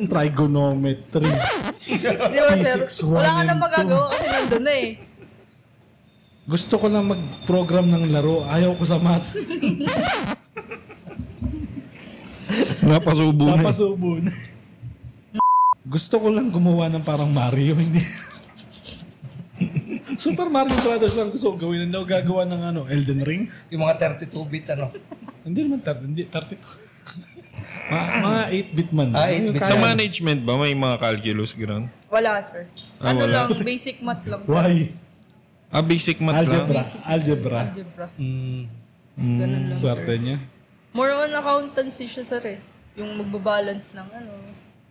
2. 0.03 0.11
Trigonometry. 0.11 1.31
Di 1.31 2.41
ba, 2.43 2.55
sir? 2.59 2.83
Physics 2.83 3.07
one 3.07 3.23
Wala 3.23 3.31
ka 3.31 3.41
na 3.41 3.53
and 3.55 3.61
magagawa 3.63 4.07
kasi 4.11 4.27
nandun 4.27 4.63
na 4.67 4.75
eh. 4.75 4.89
Gusto 6.43 6.75
ko 6.75 6.87
lang 6.91 7.07
mag-program 7.07 7.87
ng 7.87 8.05
laro. 8.11 8.43
Ayaw 8.43 8.75
ko 8.75 8.83
sa 8.83 8.99
math. 8.99 9.31
Napasubo 12.83 13.47
na. 13.47 13.55
eh. 13.55 13.59
Napasubo 13.63 14.11
na. 14.19 14.33
Gusto 15.87 16.15
ko 16.19 16.29
lang 16.29 16.51
gumawa 16.51 16.91
ng 16.91 17.01
parang 17.01 17.31
Mario. 17.31 17.79
Hindi. 17.79 18.03
Super 20.25 20.51
Mario 20.51 20.75
Brothers 20.79 21.15
lang 21.15 21.31
gusto 21.31 21.55
ko 21.55 21.69
gawin. 21.69 21.89
Ako 21.89 22.05
gagawa 22.05 22.43
ng 22.45 22.63
ano, 22.65 22.81
Elden 22.87 23.23
Ring. 23.23 23.43
Yung 23.71 23.83
mga 23.83 24.19
32-bit 24.19 24.75
ano. 24.75 24.91
Hindi 25.47 25.61
naman 25.65 25.81
30, 25.81 26.05
hindi, 26.05 26.23
32. 26.27 26.59
mga, 27.93 28.05
mga 28.21 28.43
8-bit 28.53 28.91
man. 28.93 29.09
Ah, 29.15 29.31
8-bit. 29.31 29.63
Sa 29.63 29.77
management 29.79 30.41
ba, 30.45 30.53
may 30.59 30.75
mga 30.75 30.97
calculus, 30.99 31.55
gano'n? 31.55 31.85
Wala, 32.11 32.43
sir. 32.43 32.69
Ah, 33.01 33.11
Ano 33.11 33.25
wala. 33.25 33.49
lang, 33.49 33.49
basic 33.63 34.03
math 34.03 34.25
lang, 34.27 34.43
sir. 34.45 34.53
Why? 34.53 34.93
Ah, 35.69 35.85
basic 35.85 36.17
math 36.21 36.45
lang. 36.45 36.69
Algebra. 36.69 36.83
Algebra. 37.07 37.59
Algebra. 37.71 38.07
Mm, 38.19 38.63
Ganun 39.17 39.63
lang, 39.71 39.79
swerte 39.81 40.05
sir. 40.07 40.19
niya. 40.21 40.37
More 40.93 41.13
on 41.17 41.33
accountancy 41.33 42.07
siya, 42.07 42.25
sir 42.27 42.43
eh. 42.45 42.59
Yung 42.99 43.15
magbabalance 43.17 43.95
ng 43.95 44.09
ano. 44.11 44.33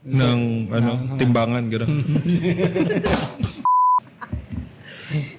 Ng, 0.07 0.41
ano, 0.71 0.91
timbangan, 1.19 1.63
gano'n. 1.67 1.91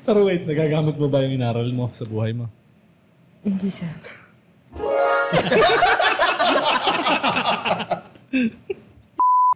Pero 0.08 0.24
wait, 0.24 0.48
nagagamit 0.48 0.96
mo 0.96 1.04
ba 1.12 1.20
yung 1.20 1.36
inaral 1.36 1.68
mo 1.68 1.92
sa 1.92 2.08
buhay 2.08 2.32
mo? 2.32 2.48
Hindi, 3.44 3.68
sir. 3.68 3.92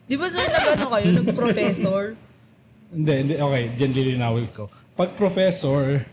Di 0.04 0.16
ba, 0.20 0.28
sir, 0.28 0.44
nag-ano 0.44 0.92
kayo? 0.92 1.08
Nag-professor? 1.24 2.12
Hindi, 2.92 3.12
hindi. 3.24 3.40
Okay, 3.40 3.72
dyan 3.80 3.92
lilinawin 3.96 4.44
ko. 4.52 4.68
Pag 4.92 5.16
professor, 5.16 6.04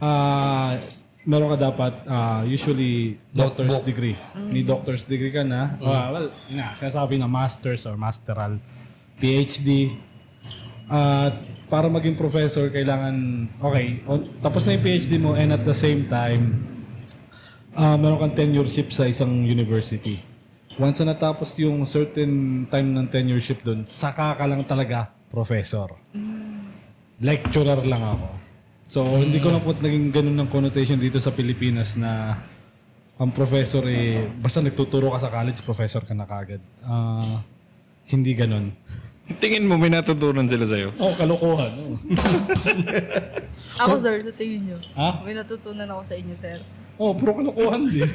ah 0.00 0.80
meron 1.26 1.52
ka 1.52 1.58
dapat 1.68 1.92
ah, 2.08 2.46
usually 2.46 3.18
doctor's 3.34 3.82
degree. 3.82 4.16
May 4.38 4.62
doctor's 4.62 5.04
degree 5.04 5.34
ka 5.34 5.42
na. 5.44 5.76
Ah, 5.82 6.14
well, 6.14 6.30
yun 6.48 6.62
nga, 6.62 6.72
sinasabi 6.78 7.18
na 7.18 7.28
master's 7.28 7.84
or 7.84 7.98
masteral. 7.98 8.56
PhD. 9.20 9.92
At 10.86 11.42
para 11.66 11.90
maging 11.90 12.14
professor, 12.14 12.70
kailangan, 12.70 13.46
okay, 13.58 14.06
tapos 14.38 14.62
na 14.66 14.78
yung 14.78 14.84
PhD 14.86 15.12
mo 15.18 15.34
and 15.34 15.50
at 15.50 15.66
the 15.66 15.74
same 15.74 16.06
time, 16.06 16.62
ah 17.74 17.98
meron 17.98 18.22
kang 18.22 18.34
tenureship 18.38 18.94
sa 18.94 19.04
isang 19.10 19.42
university. 19.42 20.22
Once 20.78 21.02
na 21.02 21.16
natapos 21.16 21.56
yung 21.58 21.82
certain 21.88 22.64
time 22.70 22.88
ng 22.94 23.06
tenureship 23.10 23.66
doon, 23.66 23.82
saka 23.88 24.38
ka 24.38 24.44
lang 24.46 24.62
talaga 24.62 25.10
professor. 25.32 25.90
Lecturer 27.18 27.82
lang 27.82 28.02
ako. 28.02 28.28
So, 28.86 29.02
hindi 29.18 29.42
ko 29.42 29.50
lang 29.50 29.66
po 29.66 29.74
naging 29.74 30.14
ganun 30.14 30.36
ng 30.38 30.50
connotation 30.52 31.00
dito 31.00 31.18
sa 31.18 31.34
Pilipinas 31.34 31.98
na 31.98 32.38
ang 33.16 33.32
professor 33.32 33.82
eh, 33.88 34.28
basta 34.38 34.62
nagtuturo 34.62 35.10
ka 35.10 35.18
sa 35.18 35.32
college, 35.32 35.64
professor 35.64 36.04
ka 36.04 36.14
na 36.14 36.28
kagad. 36.28 36.62
Ah, 36.84 37.42
hindi 38.06 38.36
ganun. 38.36 38.70
Tingin 39.26 39.66
mo, 39.66 39.74
may 39.74 39.90
natutunan 39.90 40.46
sila 40.46 40.62
sa'yo. 40.62 40.94
Oh, 40.96 41.10
kalokohan. 41.12 41.72
Oh. 41.74 41.98
Ako, 43.82 43.98
sir, 43.98 44.22
sa 44.22 44.32
tingin 44.32 44.70
nyo. 44.70 44.78
Ha? 44.94 45.26
May 45.26 45.34
natutunan 45.34 45.90
ako 45.90 46.02
sa 46.06 46.14
inyo, 46.14 46.34
sir. 46.34 46.56
oh, 46.96 47.10
puro 47.12 47.34
kalokohan 47.34 47.90
din. 47.90 48.06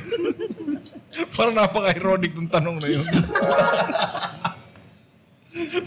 Parang 1.35 1.51
napaka-ironic 1.51 2.31
tong 2.31 2.47
tanong 2.47 2.79
na 2.79 2.87
yun. 2.87 3.03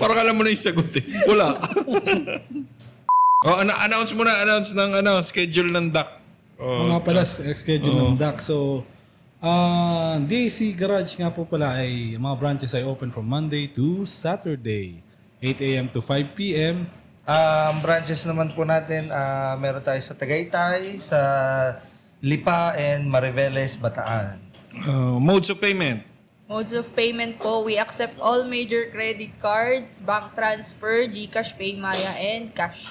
Parang 0.01 0.19
alam 0.21 0.37
mo 0.37 0.45
na 0.45 0.53
yung 0.53 0.61
sagot 0.61 0.93
eh. 0.93 1.05
Wala. 1.25 1.57
oh, 3.49 3.57
ana- 3.57 3.81
announce 3.89 4.13
mo 4.13 4.23
na, 4.23 4.45
announce 4.45 4.77
ng 4.77 5.01
ano, 5.01 5.25
schedule 5.25 5.73
ng 5.73 5.89
DAC. 5.89 6.09
Oh, 6.61 6.93
nga 6.93 7.01
pala, 7.01 7.25
s- 7.25 7.41
schedule 7.57 8.13
ng 8.13 8.21
DAC. 8.21 8.45
So, 8.45 8.85
ah 9.41 10.17
DAC 10.21 10.73
Garage 10.73 11.17
nga 11.17 11.29
po 11.29 11.45
pala 11.45 11.77
ay 11.77 12.17
mga 12.17 12.37
branches 12.37 12.73
ay 12.73 12.85
open 12.85 13.09
from 13.09 13.25
Monday 13.25 13.69
to 13.69 14.05
Saturday. 14.05 15.01
8 15.45 15.61
a.m. 15.61 15.87
to 15.93 16.01
5 16.01 16.33
p.m. 16.33 16.89
Ang 17.29 17.77
branches 17.85 18.25
naman 18.25 18.53
po 18.57 18.65
natin, 18.65 19.13
ah, 19.13 19.57
meron 19.61 19.85
tayo 19.85 20.01
sa 20.01 20.17
Tagaytay, 20.17 20.97
sa 20.97 21.21
Lipa, 22.25 22.73
and 22.81 23.05
Mariveles, 23.05 23.77
Bataan. 23.77 24.41
Uh, 24.89 25.21
modes 25.21 25.53
of 25.53 25.61
payment. 25.61 26.01
Modes 26.49 26.73
of 26.73 26.89
payment 26.97 27.41
po, 27.41 27.65
we 27.65 27.77
accept 27.77 28.17
all 28.21 28.45
major 28.45 28.89
credit 28.89 29.37
cards, 29.41 30.01
bank 30.01 30.33
transfer, 30.33 31.05
GCash, 31.09 31.57
PayMaya, 31.57 32.17
and 32.17 32.53
cash. 32.53 32.89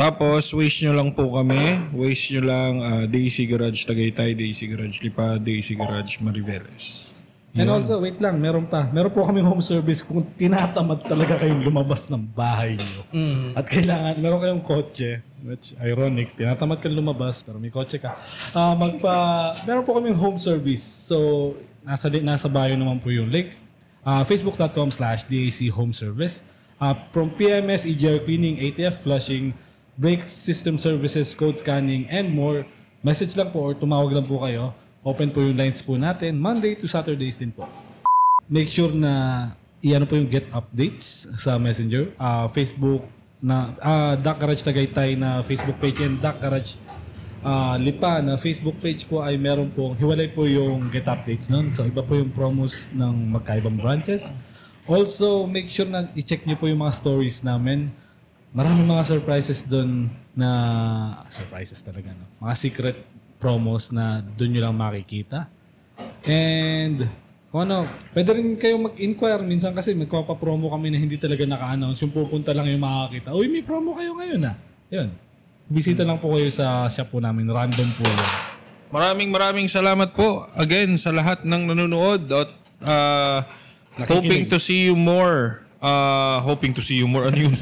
Tapos, 0.00 0.54
wish 0.54 0.86
nyo 0.86 0.92
lang 0.94 1.10
po 1.12 1.34
kami. 1.34 1.90
Wish 1.90 2.30
nyo 2.30 2.42
lang 2.46 2.72
uh, 2.78 3.04
Daisy 3.10 3.44
Garage 3.44 3.82
Tagaytay, 3.84 4.32
Daisy 4.38 4.70
Garage 4.70 5.02
Lipa, 5.02 5.40
Daisy 5.40 5.74
Garage 5.74 6.22
Mariveles. 6.22 7.03
And 7.54 7.70
also, 7.70 8.02
wait 8.02 8.18
lang, 8.18 8.42
meron 8.42 8.66
pa. 8.66 8.90
Meron 8.90 9.14
po 9.14 9.22
kami 9.22 9.38
home 9.38 9.62
service 9.62 10.02
kung 10.02 10.18
tinatamad 10.34 11.06
talaga 11.06 11.38
kayong 11.38 11.62
lumabas 11.62 12.10
ng 12.10 12.18
bahay 12.34 12.74
niyo. 12.74 13.00
At 13.54 13.70
kailangan, 13.70 14.18
meron 14.18 14.38
kayong 14.42 14.64
kotse, 14.66 15.22
which 15.46 15.70
ironic, 15.78 16.34
tinatamad 16.34 16.82
kang 16.82 16.98
lumabas 16.98 17.46
pero 17.46 17.62
may 17.62 17.70
kotse 17.70 18.02
ka. 18.02 18.18
Ah, 18.58 18.74
magpa, 18.74 19.14
meron 19.70 19.86
po 19.86 19.94
kaming 19.94 20.18
home 20.18 20.42
service. 20.42 20.82
So, 20.82 21.54
nasa, 21.86 22.10
nasa 22.10 22.50
bio 22.50 22.74
naman 22.74 22.98
po 22.98 23.14
yung 23.14 23.30
link. 23.30 23.54
Ah, 24.02 24.26
facebook.com 24.26 24.90
slash 24.90 25.22
DAC 25.30 25.70
Home 25.70 25.94
Service. 25.94 26.42
Ah, 26.82 27.06
from 27.14 27.30
PMS, 27.30 27.86
EGR 27.86 28.26
Cleaning, 28.26 28.58
ATF 28.66 28.98
Flushing, 29.06 29.54
brake 29.94 30.26
system 30.26 30.74
services, 30.74 31.30
code 31.38 31.54
scanning, 31.54 32.10
and 32.10 32.34
more. 32.34 32.66
Message 32.98 33.38
lang 33.38 33.54
po 33.54 33.70
or 33.70 33.78
tumawag 33.78 34.10
lang 34.10 34.26
po 34.26 34.42
kayo. 34.42 34.74
Open 35.04 35.28
po 35.28 35.44
yung 35.44 35.52
lines 35.52 35.84
po 35.84 36.00
natin. 36.00 36.40
Monday 36.40 36.72
to 36.80 36.88
Saturdays 36.88 37.36
din 37.36 37.52
po. 37.52 37.68
Make 38.48 38.72
sure 38.72 38.88
na 38.88 39.52
iyan 39.84 40.08
po 40.08 40.16
yung 40.16 40.32
get 40.32 40.48
updates 40.48 41.28
sa 41.36 41.60
Messenger. 41.60 42.16
Ah, 42.16 42.48
Facebook 42.48 43.04
na 43.44 43.76
uh, 43.84 44.16
Duck 44.16 44.40
Garage 44.40 44.64
Tagaytay 44.64 45.20
na 45.20 45.44
Facebook 45.44 45.76
page 45.76 46.00
and 46.00 46.24
Duck 46.24 46.40
Garage 46.40 46.80
ah, 47.44 47.76
Lipa 47.76 48.24
na 48.24 48.40
Facebook 48.40 48.80
page 48.80 49.04
po 49.04 49.20
ay 49.20 49.36
meron 49.36 49.68
po 49.68 49.92
hiwalay 49.92 50.32
po 50.32 50.48
yung 50.48 50.88
get 50.88 51.04
updates 51.04 51.52
nun. 51.52 51.68
So 51.68 51.84
iba 51.84 52.00
po 52.00 52.16
yung 52.16 52.32
promos 52.32 52.88
ng 52.96 53.28
magkaibang 53.28 53.76
branches. 53.76 54.32
Also, 54.88 55.44
make 55.44 55.68
sure 55.68 55.88
na 55.88 56.08
i-check 56.16 56.48
niyo 56.48 56.56
po 56.56 56.64
yung 56.64 56.80
mga 56.80 56.96
stories 56.96 57.44
namin. 57.44 57.92
Maraming 58.56 58.88
mga 58.88 59.04
surprises 59.04 59.60
doon 59.60 60.08
na 60.32 60.48
surprises 61.28 61.84
talaga 61.84 62.08
no. 62.16 62.24
Mga 62.40 62.54
secret 62.56 62.96
promos 63.38 63.90
na 63.92 64.22
doon 64.22 64.50
nyo 64.54 64.60
lang 64.70 64.76
makikita. 64.76 65.48
And 66.24 67.06
kung 67.54 67.70
ano, 67.70 67.86
pwede 68.10 68.34
rin 68.34 68.58
kayong 68.58 68.90
mag-inquire 68.90 69.42
minsan 69.46 69.70
kasi 69.70 69.94
magpapapromo 69.94 70.74
kami 70.74 70.90
na 70.90 70.98
hindi 70.98 71.14
talaga 71.16 71.46
naka-announce. 71.46 72.02
Yung 72.02 72.10
pupunta 72.10 72.50
lang 72.50 72.66
yung 72.66 72.82
makakita. 72.82 73.30
Uy, 73.30 73.46
may 73.46 73.62
promo 73.62 73.94
kayo 73.94 74.18
ngayon 74.18 74.42
ah. 74.50 74.56
Yun. 74.90 75.08
Bisita 75.70 76.04
lang 76.04 76.20
po 76.20 76.34
kayo 76.34 76.50
sa 76.52 76.90
shop 76.90 77.14
po 77.14 77.18
namin. 77.22 77.48
Random 77.48 77.88
po 77.94 78.04
yun. 78.04 78.22
Maraming 78.92 79.30
maraming 79.32 79.66
salamat 79.66 80.12
po 80.12 80.44
again 80.54 80.94
sa 81.00 81.10
lahat 81.10 81.42
ng 81.42 81.62
nanonood 81.72 82.30
at 82.30 82.50
uh, 82.84 83.42
hoping 84.06 84.46
to 84.46 84.60
see 84.60 84.86
you 84.86 84.94
more. 84.94 85.63
Uh, 85.84 86.40
hoping 86.40 86.72
to 86.72 86.80
see 86.80 86.96
you 86.96 87.04
more. 87.04 87.28
Ano 87.28 87.36
yun? 87.44 87.52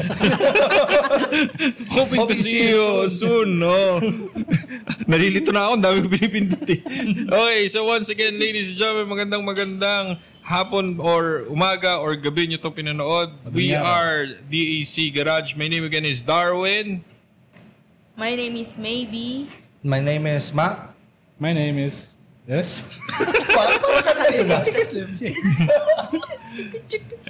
hoping 1.90 2.22
to 2.30 2.37
see 2.38 2.70
you 2.70 3.11
soon. 3.11 3.58
No? 3.58 3.98
Nalilito 5.11 5.50
na 5.50 5.66
ako. 5.66 5.72
Ang 5.74 5.82
dami 5.82 5.96
ko 6.06 6.08
pinipindot 6.08 6.62
eh. 6.70 6.80
Okay, 7.26 7.66
so 7.66 7.82
once 7.82 8.14
again, 8.14 8.38
ladies 8.38 8.70
and 8.70 8.78
gentlemen, 8.78 9.11
magandang 9.11 9.42
magandang 9.42 10.06
hapon 10.46 11.02
or 11.02 11.50
umaga 11.50 11.98
or 11.98 12.14
gabi 12.14 12.46
nyo 12.46 12.62
itong 12.62 12.78
pinanood. 12.78 13.35
We 13.50 13.74
are 13.74 14.30
DAC 14.46 15.11
Garage. 15.11 15.58
My 15.58 15.66
name 15.66 15.82
again 15.82 16.06
is 16.06 16.22
Darwin. 16.22 17.02
My 18.14 18.38
name 18.38 18.54
is 18.54 18.78
Maybe. 18.78 19.50
My 19.82 19.98
name 19.98 20.30
is 20.30 20.54
Mac. 20.54 20.94
My 21.42 21.50
name 21.50 21.74
is... 21.74 22.12
Yes? 22.46 22.98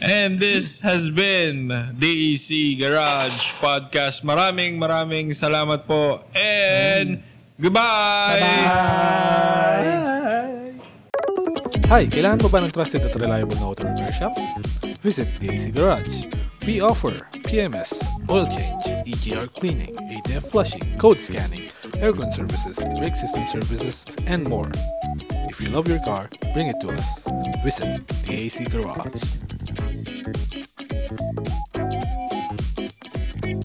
And 0.03 0.41
this 0.41 0.81
has 0.81 1.11
been 1.11 1.69
DEC 2.01 2.79
Garage 2.81 3.53
Podcast. 3.61 4.25
Maraming 4.25 4.81
maraming 4.81 5.37
salamat 5.37 5.85
po. 5.85 6.25
And 6.35 7.23
goodbye! 7.61 8.41
Hi, 11.93 12.09
kailangan 12.09 12.41
mo 12.41 12.49
ba 12.49 12.65
ng 12.65 12.73
trusted 12.73 13.05
at 13.05 13.13
reliable 13.13 13.53
na 13.61 13.69
auto 13.69 13.85
repair 13.85 14.17
shop? 14.17 14.33
Visit 15.05 15.29
DAC 15.37 15.77
Garage. 15.77 16.25
We 16.65 16.81
offer 16.81 17.13
PMS, 17.45 18.01
oil 18.33 18.49
change, 18.49 18.89
EGR 19.05 19.53
cleaning, 19.53 19.93
ATF 20.09 20.49
flushing, 20.49 20.97
code 20.97 21.21
scanning, 21.21 21.69
aircon 22.03 22.33
services, 22.33 22.79
brake 22.99 23.15
system 23.15 23.47
services, 23.47 24.05
and 24.27 24.49
more. 24.49 24.69
If 25.49 25.61
you 25.61 25.69
love 25.69 25.87
your 25.87 26.01
car, 26.01 26.29
bring 26.53 26.67
it 26.67 26.81
to 26.81 26.89
us. 26.89 27.25
Visit 27.63 28.09
the 28.27 28.43
AC 28.43 28.65
Garage. 28.65 29.23